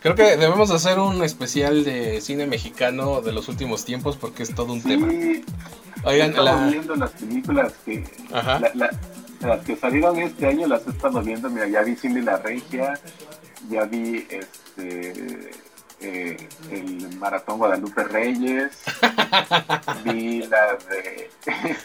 Creo 0.00 0.14
que 0.14 0.36
debemos 0.36 0.70
hacer 0.70 0.98
un 0.98 1.22
especial 1.24 1.84
de 1.84 2.20
cine 2.20 2.46
mexicano 2.46 3.20
de 3.20 3.32
los 3.32 3.48
últimos 3.48 3.84
tiempos 3.84 4.16
porque 4.16 4.42
es 4.44 4.54
todo 4.54 4.72
un 4.72 4.82
tema. 4.82 5.08
Oigan, 6.04 6.28
he 6.28 6.30
estado 6.30 6.44
la... 6.44 6.66
viendo 6.68 6.94
las 6.94 7.10
películas 7.12 7.72
que 7.84 8.04
Ajá. 8.32 8.60
La- 8.60 8.72
la- 8.74 8.90
las 9.40 9.64
que 9.64 9.76
salieron 9.76 10.18
este 10.18 10.46
año 10.48 10.66
las 10.66 10.86
he 10.86 10.90
estado 10.90 11.20
viendo. 11.22 11.48
Mira, 11.50 11.66
ya 11.68 11.82
vi 11.82 11.94
Cindy 11.96 12.20
la 12.22 12.38
Regia, 12.38 12.94
ya 13.70 13.84
vi 13.84 14.26
este 14.30 15.50
eh, 16.00 16.48
el 16.70 17.16
Maratón 17.18 17.58
Guadalupe 17.58 18.04
Reyes, 18.04 18.70
vi 20.04 20.42
la 20.46 20.76
de. 20.90 21.30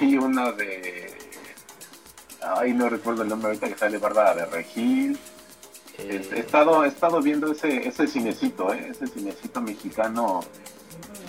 vi 0.00 0.16
una 0.16 0.50
de. 0.52 1.12
Ay, 2.56 2.72
no 2.72 2.88
recuerdo 2.88 3.22
el 3.22 3.28
nombre 3.28 3.48
ahorita 3.48 3.68
que 3.68 3.78
sale 3.78 3.98
Bárbara 3.98 4.34
de 4.34 4.46
Regil. 4.46 5.18
Eh, 6.08 6.28
He 6.34 6.40
estado, 6.40 6.84
he 6.84 6.88
estado 6.88 7.20
viendo 7.22 7.52
ese, 7.52 7.86
ese 7.88 8.06
cinecito, 8.06 8.72
¿eh? 8.72 8.88
ese 8.90 9.06
cinecito 9.06 9.60
mexicano 9.60 10.40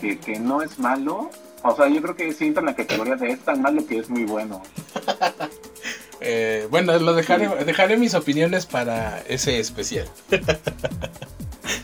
que, 0.02 0.18
que 0.20 0.40
no 0.40 0.62
es 0.62 0.80
malo. 0.80 1.30
O 1.64 1.76
sea, 1.76 1.88
yo 1.88 2.02
creo 2.02 2.16
que 2.16 2.34
siento 2.34 2.60
en 2.60 2.66
la 2.68 2.76
categoría 2.76 3.16
de 3.16 3.32
es 3.32 3.40
tan 3.40 3.62
malo 3.62 3.86
que 3.88 3.98
es 4.00 4.10
muy 4.10 4.26
bueno. 4.26 4.62
eh, 6.22 6.68
bueno, 6.70 6.98
lo 7.00 7.14
dejaré, 7.14 7.48
dejaré 7.66 7.98
mis 7.98 8.14
opiniones 8.14 8.66
para 8.66 9.20
ese 9.28 9.60
especial. 9.60 10.08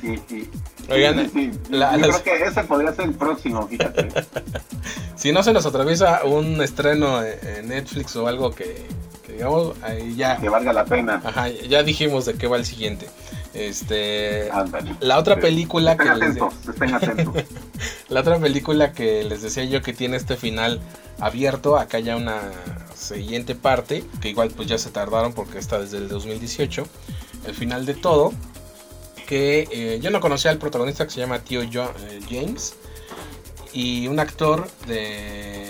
Y, 0.04 0.12
y- 0.36 0.50
Oigan, 0.92 1.30
sí, 1.32 1.52
sí, 1.52 1.60
la- 1.70 1.96
yo 1.98 2.08
las- 2.08 2.20
creo 2.22 2.38
que 2.40 2.44
ese 2.46 2.64
podría 2.64 2.94
ser 2.94 3.06
el 3.06 3.14
próximo, 3.14 3.68
fíjate. 3.68 4.08
Si 5.16 5.34
no 5.34 5.44
se 5.44 5.52
nos 5.52 5.66
atraviesa 5.66 6.24
un 6.24 6.62
estreno 6.62 7.22
en 7.22 7.68
Netflix 7.68 8.16
o 8.16 8.26
algo 8.30 8.56
que 8.56 8.86
digamos, 9.40 9.74
ahí 9.82 10.16
ya, 10.18 10.36
que 10.38 10.50
valga 10.50 10.74
la 10.74 10.84
pena. 10.84 11.22
ajá, 11.24 11.48
ya 11.50 11.82
dijimos 11.84 12.26
de 12.26 12.34
qué 12.34 12.48
va 12.48 12.58
el 12.58 12.66
siguiente. 12.66 13.08
Este, 13.54 14.50
Ándale. 14.52 14.96
la 15.00 15.18
otra 15.18 15.40
película 15.40 15.96
que 15.98 16.04
les 16.14 16.36
de- 16.36 16.42
atentos, 16.42 16.54
estén 16.70 16.94
atentos. 16.94 17.44
la 18.10 18.20
otra 18.20 18.38
película 18.38 18.92
que 18.92 19.24
les 19.24 19.42
decía 19.42 19.64
yo 19.64 19.82
que 19.82 19.94
tiene 19.94 20.18
este 20.18 20.36
final 20.36 20.82
abierto, 21.20 21.78
acá 21.78 22.00
ya 22.00 22.16
una 22.18 22.42
siguiente 22.96 23.56
parte, 23.56 24.04
que 24.22 24.30
igual 24.30 24.50
pues 24.56 24.68
ya 24.68 24.78
se 24.78 24.90
tardaron 24.92 25.32
porque 25.34 25.58
está 25.58 25.80
desde 25.80 25.98
el 25.98 26.10
2018, 26.10 26.86
el 27.48 27.56
final 27.56 27.86
de 27.86 27.94
todo, 27.94 28.34
que 29.26 29.68
eh, 29.72 30.00
yo 30.02 30.12
no 30.12 30.20
conocía 30.20 30.52
al 30.52 30.58
protagonista 30.58 31.06
que 31.06 31.12
se 31.12 31.20
llama 31.22 31.40
Tío 31.40 31.62
Jo- 31.72 31.94
eh, 32.10 32.20
James 32.30 32.76
y 33.74 34.08
un 34.08 34.20
actor 34.20 34.68
de 34.88 35.69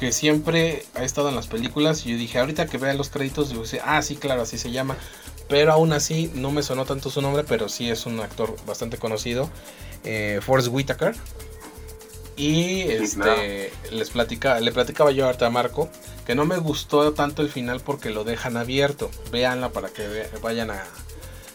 que 0.00 0.12
siempre 0.12 0.84
ha 0.94 1.04
estado 1.04 1.28
en 1.28 1.36
las 1.36 1.46
películas 1.46 2.06
y 2.06 2.12
yo 2.12 2.16
dije 2.18 2.38
ahorita 2.40 2.66
que 2.66 2.78
vea 2.78 2.94
los 2.94 3.10
créditos 3.10 3.50
digo 3.50 3.62
ah 3.84 4.02
sí 4.02 4.16
claro 4.16 4.42
así 4.42 4.58
se 4.58 4.72
llama 4.72 4.96
pero 5.48 5.72
aún 5.72 5.92
así 5.92 6.30
no 6.34 6.50
me 6.50 6.62
sonó 6.62 6.86
tanto 6.86 7.10
su 7.10 7.22
nombre 7.22 7.44
pero 7.46 7.68
sí 7.68 7.90
es 7.90 8.06
un 8.06 8.20
actor 8.20 8.56
bastante 8.66 8.98
conocido 8.98 9.50
eh, 10.04 10.40
Forrest 10.42 10.70
Whitaker 10.72 11.14
y 12.36 12.82
este 12.82 13.14
claro. 13.14 13.42
les 13.92 14.10
platica, 14.10 14.60
le 14.60 14.72
platicaba 14.72 15.10
yo 15.10 15.26
ahorita 15.26 15.46
a 15.46 15.50
Marco 15.50 15.90
que 16.26 16.34
no 16.34 16.46
me 16.46 16.56
gustó 16.58 17.12
tanto 17.12 17.42
el 17.42 17.50
final 17.50 17.80
porque 17.80 18.10
lo 18.10 18.24
dejan 18.24 18.56
abierto 18.56 19.10
véanla 19.30 19.70
para 19.70 19.90
que 19.90 20.06
ve- 20.06 20.30
vayan 20.42 20.70
a 20.70 20.82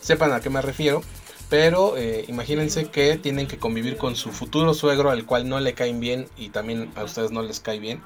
sepan 0.01 0.31
a 0.34 0.41
qué 0.41 0.49
me 0.49 0.62
refiero 0.62 1.01
pero 1.49 1.97
eh, 1.97 2.25
imagínense 2.27 2.88
que 2.89 3.17
tienen 3.17 3.47
que 3.47 3.58
convivir 3.58 3.97
con 3.97 4.15
su 4.15 4.31
futuro 4.31 4.73
suegro, 4.73 5.12
al 5.12 5.25
cual 5.27 5.47
no 5.47 5.60
le 5.60 5.75
caen 5.75 5.99
bien 5.99 6.27
y 6.38 6.49
también 6.49 6.91
a 6.95 7.03
ustedes 7.03 7.29
no 7.29 7.43
les 7.43 7.60
cae 7.60 7.79
bien. 7.79 8.01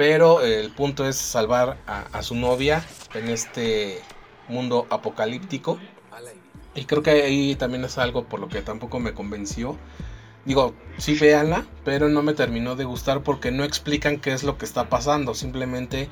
Pero 0.00 0.40
eh, 0.40 0.60
el 0.60 0.70
punto 0.70 1.06
es 1.06 1.16
salvar 1.16 1.76
a, 1.86 2.06
a 2.12 2.22
su 2.22 2.34
novia 2.34 2.82
en 3.12 3.28
este 3.28 4.00
mundo 4.48 4.86
apocalíptico. 4.88 5.78
Y 6.74 6.86
creo 6.86 7.02
que 7.02 7.10
ahí 7.10 7.54
también 7.54 7.84
es 7.84 7.98
algo 7.98 8.24
por 8.24 8.40
lo 8.40 8.48
que 8.48 8.62
tampoco 8.62 8.98
me 8.98 9.12
convenció. 9.12 9.76
Digo, 10.46 10.72
sí 10.96 11.16
véanla, 11.16 11.66
pero 11.84 12.08
no 12.08 12.22
me 12.22 12.32
terminó 12.32 12.76
de 12.76 12.84
gustar 12.84 13.22
porque 13.22 13.50
no 13.50 13.62
explican 13.62 14.18
qué 14.18 14.32
es 14.32 14.42
lo 14.42 14.56
que 14.56 14.64
está 14.64 14.88
pasando. 14.88 15.34
Simplemente 15.34 16.08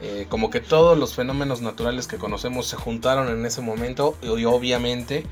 eh, 0.00 0.26
como 0.28 0.48
que 0.48 0.60
todos 0.60 0.96
los 0.96 1.16
fenómenos 1.16 1.62
naturales 1.62 2.06
que 2.06 2.18
conocemos 2.18 2.68
se 2.68 2.76
juntaron 2.76 3.26
en 3.28 3.44
ese 3.44 3.60
momento 3.60 4.16
y 4.22 4.44
obviamente 4.44 5.26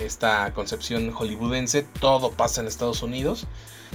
esta 0.00 0.54
concepción 0.54 1.10
hollywoodense, 1.10 1.82
todo 1.98 2.30
pasa 2.30 2.60
en 2.60 2.68
Estados 2.68 3.02
Unidos. 3.02 3.48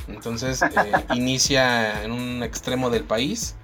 Entonces 0.09 0.61
eh, 0.61 0.67
inicia 1.13 2.03
en 2.03 2.11
un 2.11 2.43
extremo 2.43 2.89
del 2.89 3.05
país 3.05 3.55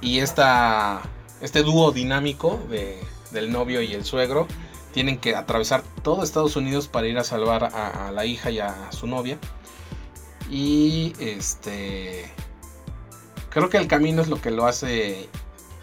y 0.00 0.18
esta, 0.20 1.02
este 1.40 1.62
dúo 1.62 1.92
dinámico 1.92 2.60
de, 2.70 2.98
del 3.30 3.50
novio 3.50 3.82
y 3.82 3.92
el 3.92 4.04
suegro 4.04 4.46
tienen 4.92 5.18
que 5.18 5.36
atravesar 5.36 5.82
todo 6.02 6.22
Estados 6.22 6.56
Unidos 6.56 6.88
para 6.88 7.06
ir 7.06 7.18
a 7.18 7.24
salvar 7.24 7.64
a, 7.64 8.10
la 8.12 8.24
hija 8.24 8.50
y 8.50 8.60
a 8.60 8.90
su 8.92 9.06
novia. 9.06 9.38
Y 10.50 11.12
este 11.18 12.32
creo 13.50 13.68
que 13.68 13.76
el 13.78 13.88
camino 13.88 14.22
es 14.22 14.28
lo 14.28 14.40
que 14.40 14.50
lo 14.50 14.66
hace 14.66 15.28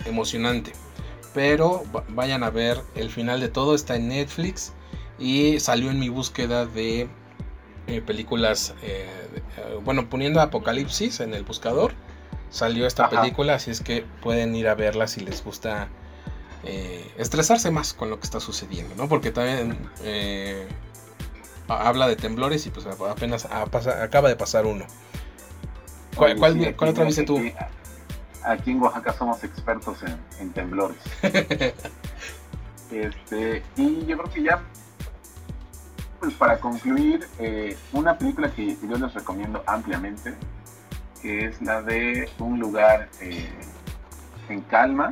emocionante. 0.06 0.74
Pero 1.34 1.84
vayan 2.10 2.44
a 2.44 2.50
ver 2.50 2.82
el 2.96 3.10
final 3.10 3.40
de 3.40 3.50
todo, 3.50 3.76
está 3.76 3.96
en 3.96 4.08
Netflix 4.08 4.74
y 5.20 5.60
salió 5.60 5.90
en 5.90 6.00
mi 6.00 6.10
búsqueda 6.10 6.66
de 6.66 7.08
eh, 7.88 8.02
películas, 8.02 8.76
eh, 8.82 9.08
eh, 9.58 9.80
bueno, 9.84 10.10
poniendo 10.10 10.40
Apocalipsis 10.42 11.20
en 11.20 11.34
el 11.34 11.44
buscador, 11.44 11.94
salió 12.54 12.86
esta 12.86 13.10
película, 13.10 13.56
así 13.56 13.72
es 13.72 13.82
que 13.82 14.06
pueden 14.22 14.56
ir 14.56 14.68
a 14.68 14.76
verla 14.76 15.08
si 15.08 15.22
les 15.22 15.44
gusta 15.44 15.89
estresarse 17.18 17.72
más 17.72 17.94
con 17.94 18.10
lo 18.10 18.20
que 18.20 18.24
está 18.24 18.39
sucediendo, 18.39 18.96
¿no? 18.96 19.10
Porque 19.10 19.32
también 19.32 19.78
habla 21.68 22.08
de 22.08 22.16
temblores 22.16 22.66
y 22.68 22.70
pues 22.70 22.86
apenas 22.86 23.46
acaba 23.46 24.30
de 24.30 24.36
pasar 24.36 24.66
uno. 24.66 24.86
¿Cuál, 26.16 26.38
otra 26.78 27.04
viste 27.06 27.24
tú? 27.24 27.42
Aquí 28.44 28.72
en 28.72 28.82
Oaxaca 28.82 29.13
somos 29.13 29.44
expertos 29.44 29.98
en, 30.39 30.52
temblores. 30.52 30.98
este, 32.92 33.63
y 33.76 34.06
yo 34.06 34.18
creo 34.18 34.32
que 34.32 34.44
ya 34.44 34.62
pues 36.24 36.36
para 36.36 36.58
concluir, 36.58 37.28
eh, 37.38 37.76
una 37.92 38.18
película 38.18 38.50
que 38.50 38.78
yo 38.82 38.96
les 38.98 39.13
recomiendo 39.13 39.62
ampliamente, 39.68 40.34
que 41.24 41.46
es 41.46 41.62
la 41.62 41.82
de 41.82 42.30
Un 42.38 42.60
lugar 42.60 43.10
eh, 43.22 43.50
en 44.50 44.62
calma, 44.62 45.12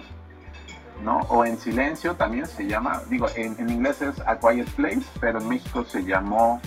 ¿no? 1.04 1.19
O 1.30 1.45
en 1.45 1.58
silencio 1.58 2.15
también 2.15 2.45
se 2.45 2.67
llama, 2.67 3.02
digo, 3.10 3.28
en, 3.36 3.58
inglés 3.69 4.02
es 4.02 4.19
A 4.28 4.38
Quiet 4.38 4.69
Place, 4.71 5.06
pero 5.19 5.39
en 5.39 5.47
México 5.47 5.84
se 5.86 6.04
llamó 6.04 6.62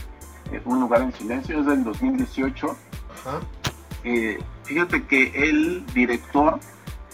eh, 0.50 0.60
Un 0.64 0.80
lugar 0.80 1.02
en 1.02 1.12
silencio, 1.12 1.60
es 1.60 1.66
del 1.66 1.84
2018. 1.84 2.76
fíjate 4.64 5.04
que 5.04 5.48
el 5.48 5.84
director 5.92 6.58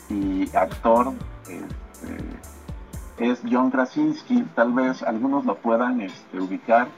y 0.09 0.49
actor 0.57 1.13
este, 1.43 3.31
es 3.33 3.41
John 3.51 3.71
Krasinski, 3.71 4.43
tal 4.55 4.73
vez 4.73 5.03
algunos 5.03 5.45
lo 5.45 5.57
puedan 5.57 6.01
este, 6.01 6.41
ubicar 6.41 6.89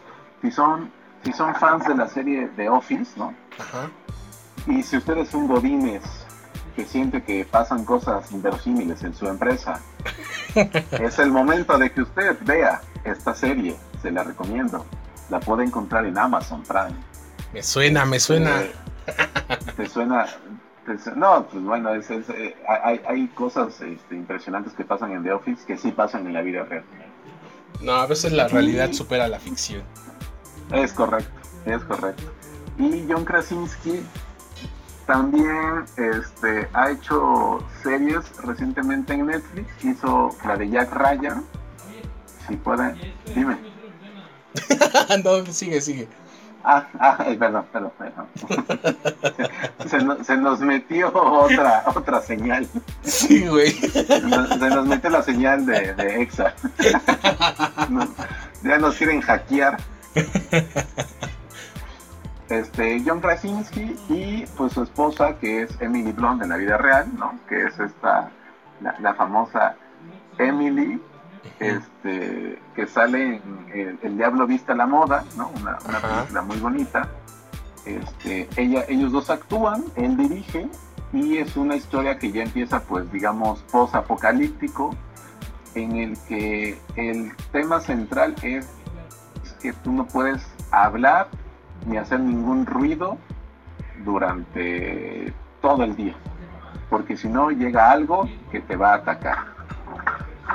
si 0.42 0.50
son, 0.50 0.90
si 1.24 1.32
son 1.32 1.54
fans 1.54 1.86
de 1.86 1.94
la 1.94 2.08
serie 2.08 2.48
The 2.56 2.68
Office, 2.68 3.12
¿no? 3.16 3.34
Ajá. 3.58 3.90
Y 4.66 4.82
si 4.82 4.96
ustedes 4.96 5.28
son 5.28 5.48
godines 5.48 6.02
que 6.76 6.84
siente 6.84 7.22
que 7.22 7.44
pasan 7.44 7.84
cosas 7.84 8.30
inverosímiles 8.32 9.02
en 9.02 9.14
su 9.14 9.26
empresa, 9.26 9.80
es 10.54 11.18
el 11.18 11.30
momento 11.30 11.76
de 11.78 11.90
que 11.90 12.02
usted 12.02 12.36
vea 12.42 12.80
esta 13.04 13.34
serie. 13.34 13.76
Se 14.00 14.10
la 14.10 14.24
recomiendo. 14.24 14.84
La 15.30 15.40
puede 15.40 15.64
encontrar 15.64 16.04
en 16.06 16.18
Amazon 16.18 16.62
Prime. 16.62 16.96
Me 17.52 17.62
suena, 17.62 18.04
me 18.04 18.18
suena. 18.18 18.62
Eh, 18.62 18.72
¿Te 19.76 19.88
suena? 19.88 20.26
no, 21.16 21.46
pues 21.46 21.62
bueno, 21.62 21.94
eh, 21.94 22.56
hay, 22.68 23.00
hay, 23.06 23.28
cosas 23.28 23.80
este, 23.80 24.16
impresionantes 24.16 24.72
que 24.72 24.84
pasan 24.84 25.12
en 25.12 25.22
The 25.22 25.32
Office 25.32 25.64
que 25.64 25.78
sí 25.78 25.92
pasan 25.92 26.26
en 26.26 26.32
la 26.32 26.42
vida 26.42 26.64
real. 26.64 26.84
No, 27.80 27.92
a 27.92 28.06
veces 28.06 28.32
la 28.32 28.48
realidad 28.48 28.92
supera 28.92 29.28
la 29.28 29.38
ficción. 29.38 29.82
Es 30.72 30.92
correcto, 30.92 31.40
es 31.66 31.82
correcto. 31.84 32.32
Y 32.78 33.04
John 33.08 33.24
Krasinski 33.24 34.02
también 35.12 35.84
este, 35.98 36.66
ha 36.72 36.90
hecho 36.90 37.62
series 37.82 38.34
recientemente 38.38 39.12
en 39.12 39.26
Netflix. 39.26 39.68
Hizo 39.84 40.30
la 40.46 40.56
de 40.56 40.70
Jack 40.70 40.90
Ryan. 40.94 41.44
Si 42.46 42.56
pueden, 42.56 42.98
dime. 43.34 43.58
no, 45.24 45.44
sigue, 45.52 45.82
sigue. 45.82 46.08
Ah, 46.64 46.86
ah 46.98 47.18
perdón, 47.38 47.66
perdón. 47.72 47.92
se, 50.24 50.36
nos, 50.38 50.60
metió 50.60 51.12
otra 51.14 51.82
otra 51.94 52.22
señal. 52.22 52.66
Sí, 53.02 53.46
güey. 53.46 53.72
Se 53.72 54.70
nos, 54.70 54.86
metió 54.86 55.10
la 55.10 55.22
señal 55.22 55.66
de, 55.66 55.92
de 55.92 56.22
EXA. 56.22 56.54
ya 58.64 58.78
nos 58.78 58.96
quieren 58.96 59.20
hackear. 59.20 59.76
Este, 62.48 63.02
John 63.06 63.20
Krasinski 63.20 63.96
y 64.08 64.44
pues 64.56 64.72
su 64.72 64.82
esposa 64.82 65.38
que 65.38 65.62
es 65.62 65.80
Emily 65.80 66.12
Blunt 66.12 66.42
en 66.42 66.50
la 66.50 66.56
vida 66.56 66.76
real, 66.76 67.08
¿no? 67.18 67.38
Que 67.48 67.64
es 67.64 67.78
esta, 67.78 68.30
la, 68.80 69.14
famosa 69.14 69.76
Emily, 70.38 71.00
este, 71.60 72.58
que 72.74 72.86
sale 72.86 73.40
en 73.72 73.98
El, 74.02 74.16
Diablo 74.16 74.46
Vista 74.46 74.72
a 74.72 74.76
la 74.76 74.86
Moda, 74.86 75.24
¿no? 75.36 75.50
Una, 75.60 75.78
película 75.78 76.42
muy 76.42 76.58
bonita. 76.58 77.08
Este, 77.86 78.48
ella, 78.56 78.84
ellos 78.88 79.12
dos 79.12 79.30
actúan, 79.30 79.84
él 79.96 80.16
dirige 80.16 80.68
y 81.12 81.38
es 81.38 81.56
una 81.56 81.76
historia 81.76 82.18
que 82.18 82.32
ya 82.32 82.42
empieza 82.42 82.80
pues 82.80 83.10
digamos 83.12 83.62
post-apocalíptico 83.70 84.94
en 85.74 85.96
el 85.96 86.18
que 86.28 86.78
el 86.96 87.32
tema 87.50 87.80
central 87.80 88.34
es 88.42 88.68
que 89.60 89.72
tú 89.72 89.92
no 89.92 90.06
puedes 90.06 90.42
hablar 90.70 91.28
ni 91.86 91.96
hacer 91.96 92.20
ningún 92.20 92.66
ruido 92.66 93.18
durante 94.04 95.32
todo 95.60 95.84
el 95.84 95.96
día, 95.96 96.14
porque 96.90 97.16
si 97.16 97.28
no 97.28 97.50
llega 97.50 97.90
algo 97.90 98.28
que 98.50 98.60
te 98.60 98.76
va 98.76 98.92
a 98.92 98.96
atacar. 98.96 99.52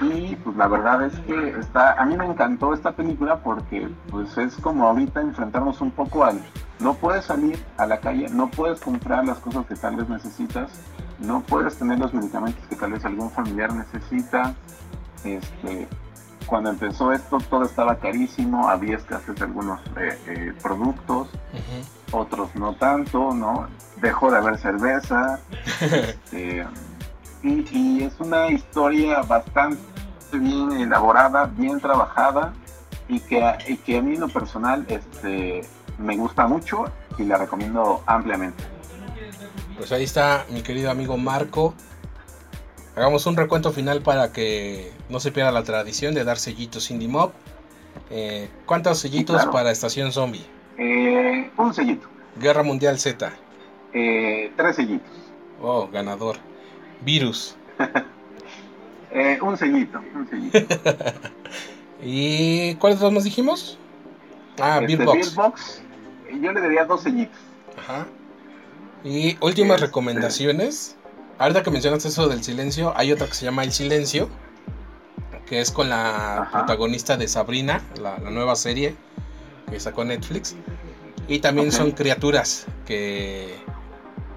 Y 0.01 0.35
pues 0.35 0.55
la 0.55 0.67
verdad 0.67 1.03
es 1.05 1.17
que 1.21 1.49
está, 1.57 1.93
a 1.93 2.05
mí 2.05 2.15
me 2.15 2.25
encantó 2.25 2.73
esta 2.73 2.91
película 2.91 3.37
porque 3.37 3.89
pues 4.11 4.37
es 4.37 4.55
como 4.57 4.85
ahorita 4.87 5.21
enfrentarnos 5.21 5.81
un 5.81 5.91
poco 5.91 6.23
al, 6.23 6.39
no 6.79 6.93
puedes 6.93 7.25
salir 7.25 7.57
a 7.77 7.87
la 7.87 7.99
calle, 7.99 8.27
no 8.29 8.49
puedes 8.49 8.79
comprar 8.79 9.25
las 9.25 9.39
cosas 9.39 9.65
que 9.65 9.75
tal 9.75 9.95
vez 9.95 10.07
necesitas, 10.07 10.69
no 11.19 11.41
puedes 11.41 11.77
tener 11.77 11.97
los 11.97 12.13
medicamentos 12.13 12.63
que 12.67 12.75
tal 12.75 12.91
vez 12.91 13.05
algún 13.05 13.31
familiar 13.31 13.73
necesita, 13.73 14.53
este, 15.23 15.87
cuando 16.47 16.69
empezó 16.69 17.11
esto 17.11 17.37
todo 17.49 17.65
estaba 17.65 17.97
carísimo, 17.97 18.67
había 18.67 18.95
escasez 18.97 19.35
de 19.35 19.43
algunos 19.43 19.79
eh, 19.97 20.17
eh, 20.27 20.53
productos, 20.63 21.27
otros 22.11 22.55
no 22.55 22.73
tanto, 22.75 23.33
¿no? 23.33 23.67
Dejó 23.97 24.31
de 24.31 24.37
haber 24.37 24.57
cerveza. 24.57 25.39
Este, 25.81 26.65
y, 27.43 28.03
es 28.03 28.19
una 28.19 28.49
historia 28.49 29.21
bastante 29.21 29.79
bien 30.33 30.71
elaborada, 30.71 31.45
bien 31.45 31.79
trabajada 31.79 32.53
y 33.07 33.19
que, 33.19 33.79
que 33.85 33.97
a 33.97 34.01
mí 34.01 34.15
en 34.15 34.21
lo 34.21 34.27
personal 34.27 34.85
este, 34.89 35.61
me 35.99 36.17
gusta 36.17 36.47
mucho 36.47 36.85
y 37.17 37.23
la 37.23 37.37
recomiendo 37.37 38.01
ampliamente. 38.05 38.63
Pues 39.77 39.91
ahí 39.91 40.03
está 40.03 40.45
mi 40.49 40.61
querido 40.61 40.89
amigo 40.89 41.17
Marco 41.17 41.75
Hagamos 42.97 43.27
un 43.27 43.37
recuento 43.37 43.71
final 43.71 44.01
para 44.01 44.33
que 44.33 44.91
no 45.07 45.19
se 45.19 45.31
pierda 45.31 45.51
la 45.51 45.61
tradición 45.61 46.15
de 46.15 46.23
dar 46.23 46.39
sellitos 46.39 46.89
Indie 46.89 47.07
Mob. 47.07 47.31
Eh, 48.09 48.49
¿Cuántos 48.65 48.97
sellitos 48.97 49.45
para 49.45 49.69
Estación 49.69 50.11
Zombie? 50.11 50.43
Eh, 50.79 51.51
un 51.57 51.75
sellito. 51.75 52.07
Guerra 52.39 52.63
Mundial 52.63 52.97
Z. 52.97 53.31
Eh, 53.93 54.51
tres 54.57 54.77
sellitos. 54.77 55.11
Oh, 55.61 55.87
ganador. 55.89 56.37
Virus. 57.01 57.55
un 59.43 59.57
sellito, 59.57 60.01
un 60.15 60.27
sellito. 60.27 60.57
¿Y 62.01 62.73
cuáles 62.77 62.99
dos 62.99 63.13
nos 63.13 63.25
dijimos? 63.25 63.77
Ah, 64.59 64.79
este, 64.81 65.05
Beerbox. 65.05 65.83
Yo 66.41 66.51
le 66.51 66.61
daría 66.61 66.85
dos 66.85 67.03
sellitos. 67.03 67.37
Ajá. 67.77 68.07
Y 69.03 69.37
últimas 69.39 69.75
este, 69.75 69.85
recomendaciones. 69.85 70.96
Ahorita 71.39 71.61
que 71.61 71.71
mencionas 71.71 72.03
eso 72.05 72.27
del 72.27 72.43
silencio, 72.43 72.93
hay 72.95 73.11
otra 73.11 73.27
que 73.27 73.33
se 73.33 73.45
llama 73.45 73.63
El 73.63 73.71
Silencio, 73.71 74.27
que 75.45 75.61
es 75.61 75.71
con 75.71 75.89
la 75.89 76.49
protagonista 76.51 77.15
de 77.15 77.27
Sabrina, 77.27 77.81
la, 78.01 78.17
nueva 78.17 78.55
serie 78.55 78.95
que 79.69 79.79
sacó 79.79 80.03
Netflix. 80.03 80.55
Y 81.27 81.39
también 81.39 81.71
son 81.71 81.91
criaturas 81.91 82.65
que 82.85 83.55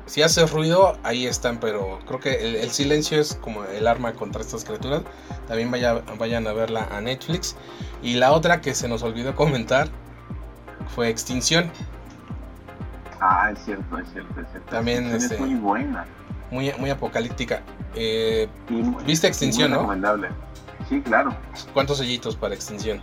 si 0.07 0.23
haces 0.23 0.51
ruido, 0.51 0.99
ahí 1.03 1.27
están, 1.27 1.59
pero 1.59 2.01
creo 2.07 2.21
que 2.21 2.35
el, 2.45 2.57
el 2.57 2.71
silencio 2.71 3.21
es 3.21 3.35
como 3.37 3.65
el 3.65 3.87
arma 3.87 4.13
contra 4.13 4.43
estas 4.43 4.65
criaturas. 4.65 5.03
También 5.47 5.71
vaya, 5.71 6.03
vayan 6.19 6.47
a 6.49 6.53
verla 6.53 6.89
a 6.91 7.01
Netflix. 7.01 7.57
Y 8.03 8.15
la 8.15 8.33
otra 8.33 8.61
que 8.61 8.75
se 8.75 8.89
nos 8.89 9.03
olvidó 9.03 9.35
comentar 9.37 9.89
fue 10.95 11.09
Extinción. 11.09 11.71
Ah, 13.21 13.51
es 13.53 13.65
cierto, 13.65 13.99
es 13.99 14.09
cierto, 14.13 14.41
es 14.41 14.49
cierto. 14.51 14.71
También, 14.71 15.07
este, 15.15 15.35
es 15.35 15.41
muy 15.41 15.55
buena. 15.55 16.07
Muy, 16.51 16.73
muy 16.79 16.91
apocalíptica. 16.91 17.63
Eh, 17.95 18.49
muy- 18.69 19.05
¿Viste 19.05 19.27
Extinción, 19.29 19.71
no? 19.71 19.77
recomendable. 19.79 20.29
Sí, 20.89 21.01
claro. 21.03 21.35
¿Cuántos 21.73 21.99
sellitos 21.99 22.35
para 22.37 22.55
Extinción? 22.55 23.01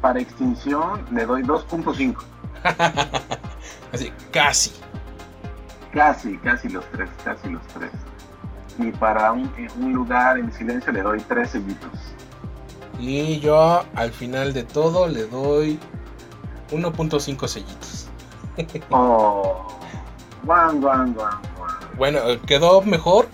Para 0.00 0.20
Extinción 0.20 1.04
le 1.12 1.26
doy 1.26 1.42
2.5. 1.42 2.16
Así, 3.92 4.12
casi. 4.32 4.72
Casi, 5.92 6.36
casi 6.38 6.68
los 6.68 6.84
tres, 6.92 7.08
casi 7.24 7.48
los 7.50 7.62
tres. 7.68 7.90
Y 8.78 8.90
para 8.92 9.30
un, 9.32 9.50
un 9.80 9.92
lugar 9.92 10.38
en 10.38 10.52
silencio 10.52 10.92
le 10.92 11.02
doy 11.02 11.20
tres 11.20 11.50
sellitos. 11.50 11.90
Y 12.98 13.38
yo 13.40 13.84
al 13.94 14.10
final 14.12 14.52
de 14.52 14.64
todo 14.64 15.06
le 15.06 15.26
doy 15.26 15.78
1.5 16.70 17.46
sellitos. 17.48 18.08
Oh, 18.90 19.66
guan, 20.44 20.80
guan, 20.80 21.12
guan. 21.14 21.38
Bueno, 21.96 22.18
eh, 22.28 22.40
quedó 22.46 22.82
mejor 22.82 23.28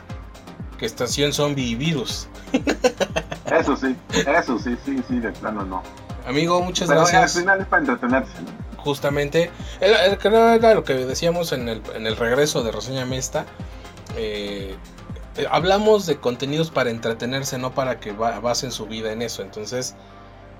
que 0.78 0.86
Estación 0.86 1.32
Zombie 1.32 1.70
y 1.70 1.74
Virus. 1.74 2.28
Eso 3.50 3.76
sí, 3.76 3.96
eso 4.28 4.58
sí, 4.60 4.76
sí, 4.84 5.02
sí, 5.08 5.18
de 5.18 5.32
plano 5.32 5.64
no. 5.64 5.82
Amigo, 6.26 6.62
muchas 6.62 6.88
Pero 6.88 7.00
gracias. 7.00 7.34
al 7.36 7.42
final 7.42 7.60
es 7.60 7.66
para 7.66 7.80
entretenerse, 7.80 8.32
¿no? 8.42 8.80
Justamente, 8.82 9.50
era, 9.80 10.74
lo 10.74 10.84
que 10.84 10.94
decíamos 10.94 11.50
en 11.52 11.68
el, 11.68 11.82
en 11.94 12.06
el 12.06 12.16
regreso 12.16 12.62
de 12.62 12.70
Reseña 12.70 13.04
Mesta. 13.06 13.46
eh, 14.16 14.76
eh, 15.36 15.46
hablamos 15.50 16.06
de 16.06 16.18
contenidos 16.18 16.70
para 16.70 16.90
entretenerse, 16.90 17.58
no 17.58 17.72
para 17.74 17.98
que 17.98 18.12
ba- 18.12 18.38
basen 18.40 18.70
su 18.70 18.86
vida 18.86 19.10
en 19.12 19.22
eso. 19.22 19.42
Entonces, 19.42 19.96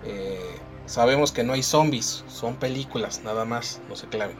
eh, 0.04 0.56
sabemos 0.86 1.30
que 1.30 1.44
no 1.44 1.52
hay 1.52 1.62
zombies, 1.62 2.24
son 2.28 2.56
películas, 2.56 3.20
nada 3.24 3.44
más, 3.44 3.80
no 3.88 3.94
se 3.94 4.08
claven. 4.08 4.36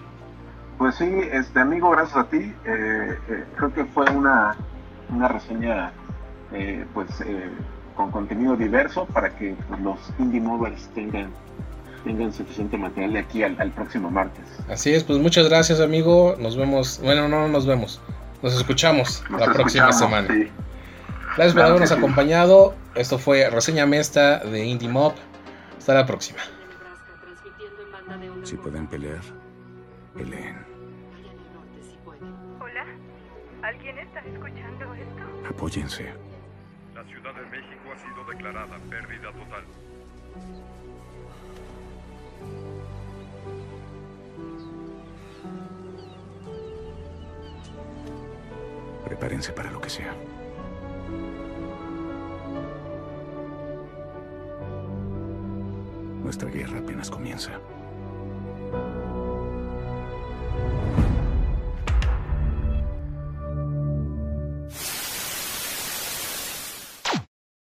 Pues 0.81 0.95
sí, 0.95 1.05
este 1.31 1.61
amigo, 1.61 1.91
gracias 1.91 2.17
a 2.17 2.25
ti. 2.25 2.39
eh, 2.65 3.19
eh, 3.29 3.45
creo 3.57 3.75
que 3.75 3.85
fue 3.85 4.09
una, 4.11 4.57
una 5.11 5.29
reseña 5.29 5.93
eh, 6.55 6.87
pues 6.95 7.21
eh, 7.21 7.51
con 7.95 8.11
contenido 8.11 8.57
diverso 8.57 9.05
para 9.05 9.29
que 9.37 9.55
pues, 9.69 9.79
los 9.83 9.99
indie 10.19 10.41
movers 10.41 10.89
tengan, 10.95 11.29
tengan 12.03 12.33
suficiente 12.33 12.79
material 12.79 13.13
de 13.13 13.19
aquí 13.19 13.43
al, 13.43 13.61
al 13.61 13.71
próximo 13.73 14.11
martes. 14.11 14.43
Así 14.71 14.95
es, 14.95 15.05
pues 15.05 15.19
muchas 15.19 15.51
gracias, 15.51 15.81
amigo. 15.81 16.35
Nos 16.39 16.57
vemos, 16.57 16.99
bueno, 17.03 17.29
no 17.29 17.47
nos 17.49 17.67
vemos, 17.67 18.01
nos 18.43 18.57
escuchamos 18.57 19.23
Nos 19.29 19.41
la 19.47 19.53
próxima 19.53 19.93
semana. 19.93 20.29
sí. 20.29 20.51
Gracias 21.37 21.53
por 21.53 21.63
habernos 21.63 21.91
sí. 21.91 21.95
acompañado. 21.95 22.75
Esto 22.95 23.19
fue 23.19 23.51
Reseña 23.51 23.85
Mesta 23.85 24.39
de 24.39 24.65
Indie 24.65 24.89
Mob. 24.89 25.13
Hasta 25.77 25.93
la 25.93 26.07
próxima. 26.07 26.41
Si 28.45 28.57
pueden 28.57 28.87
pelear, 28.87 29.21
peleen. 30.15 30.70
¿Alguien 33.71 33.99
está 34.01 34.19
escuchando 34.21 34.95
esto? 34.95 35.49
Apóyense. 35.49 36.13
La 36.93 37.05
Ciudad 37.05 37.33
de 37.35 37.43
México 37.43 37.93
ha 37.95 37.99
sido 37.99 38.25
declarada 38.25 38.77
pérdida 38.91 39.33
total. 39.33 39.65
Prepárense 49.05 49.53
para 49.53 49.71
lo 49.71 49.81
que 49.81 49.91
sea. 49.91 50.15
Nuestra 56.25 56.51
guerra 56.51 56.79
apenas 56.79 57.09
comienza. 57.09 57.53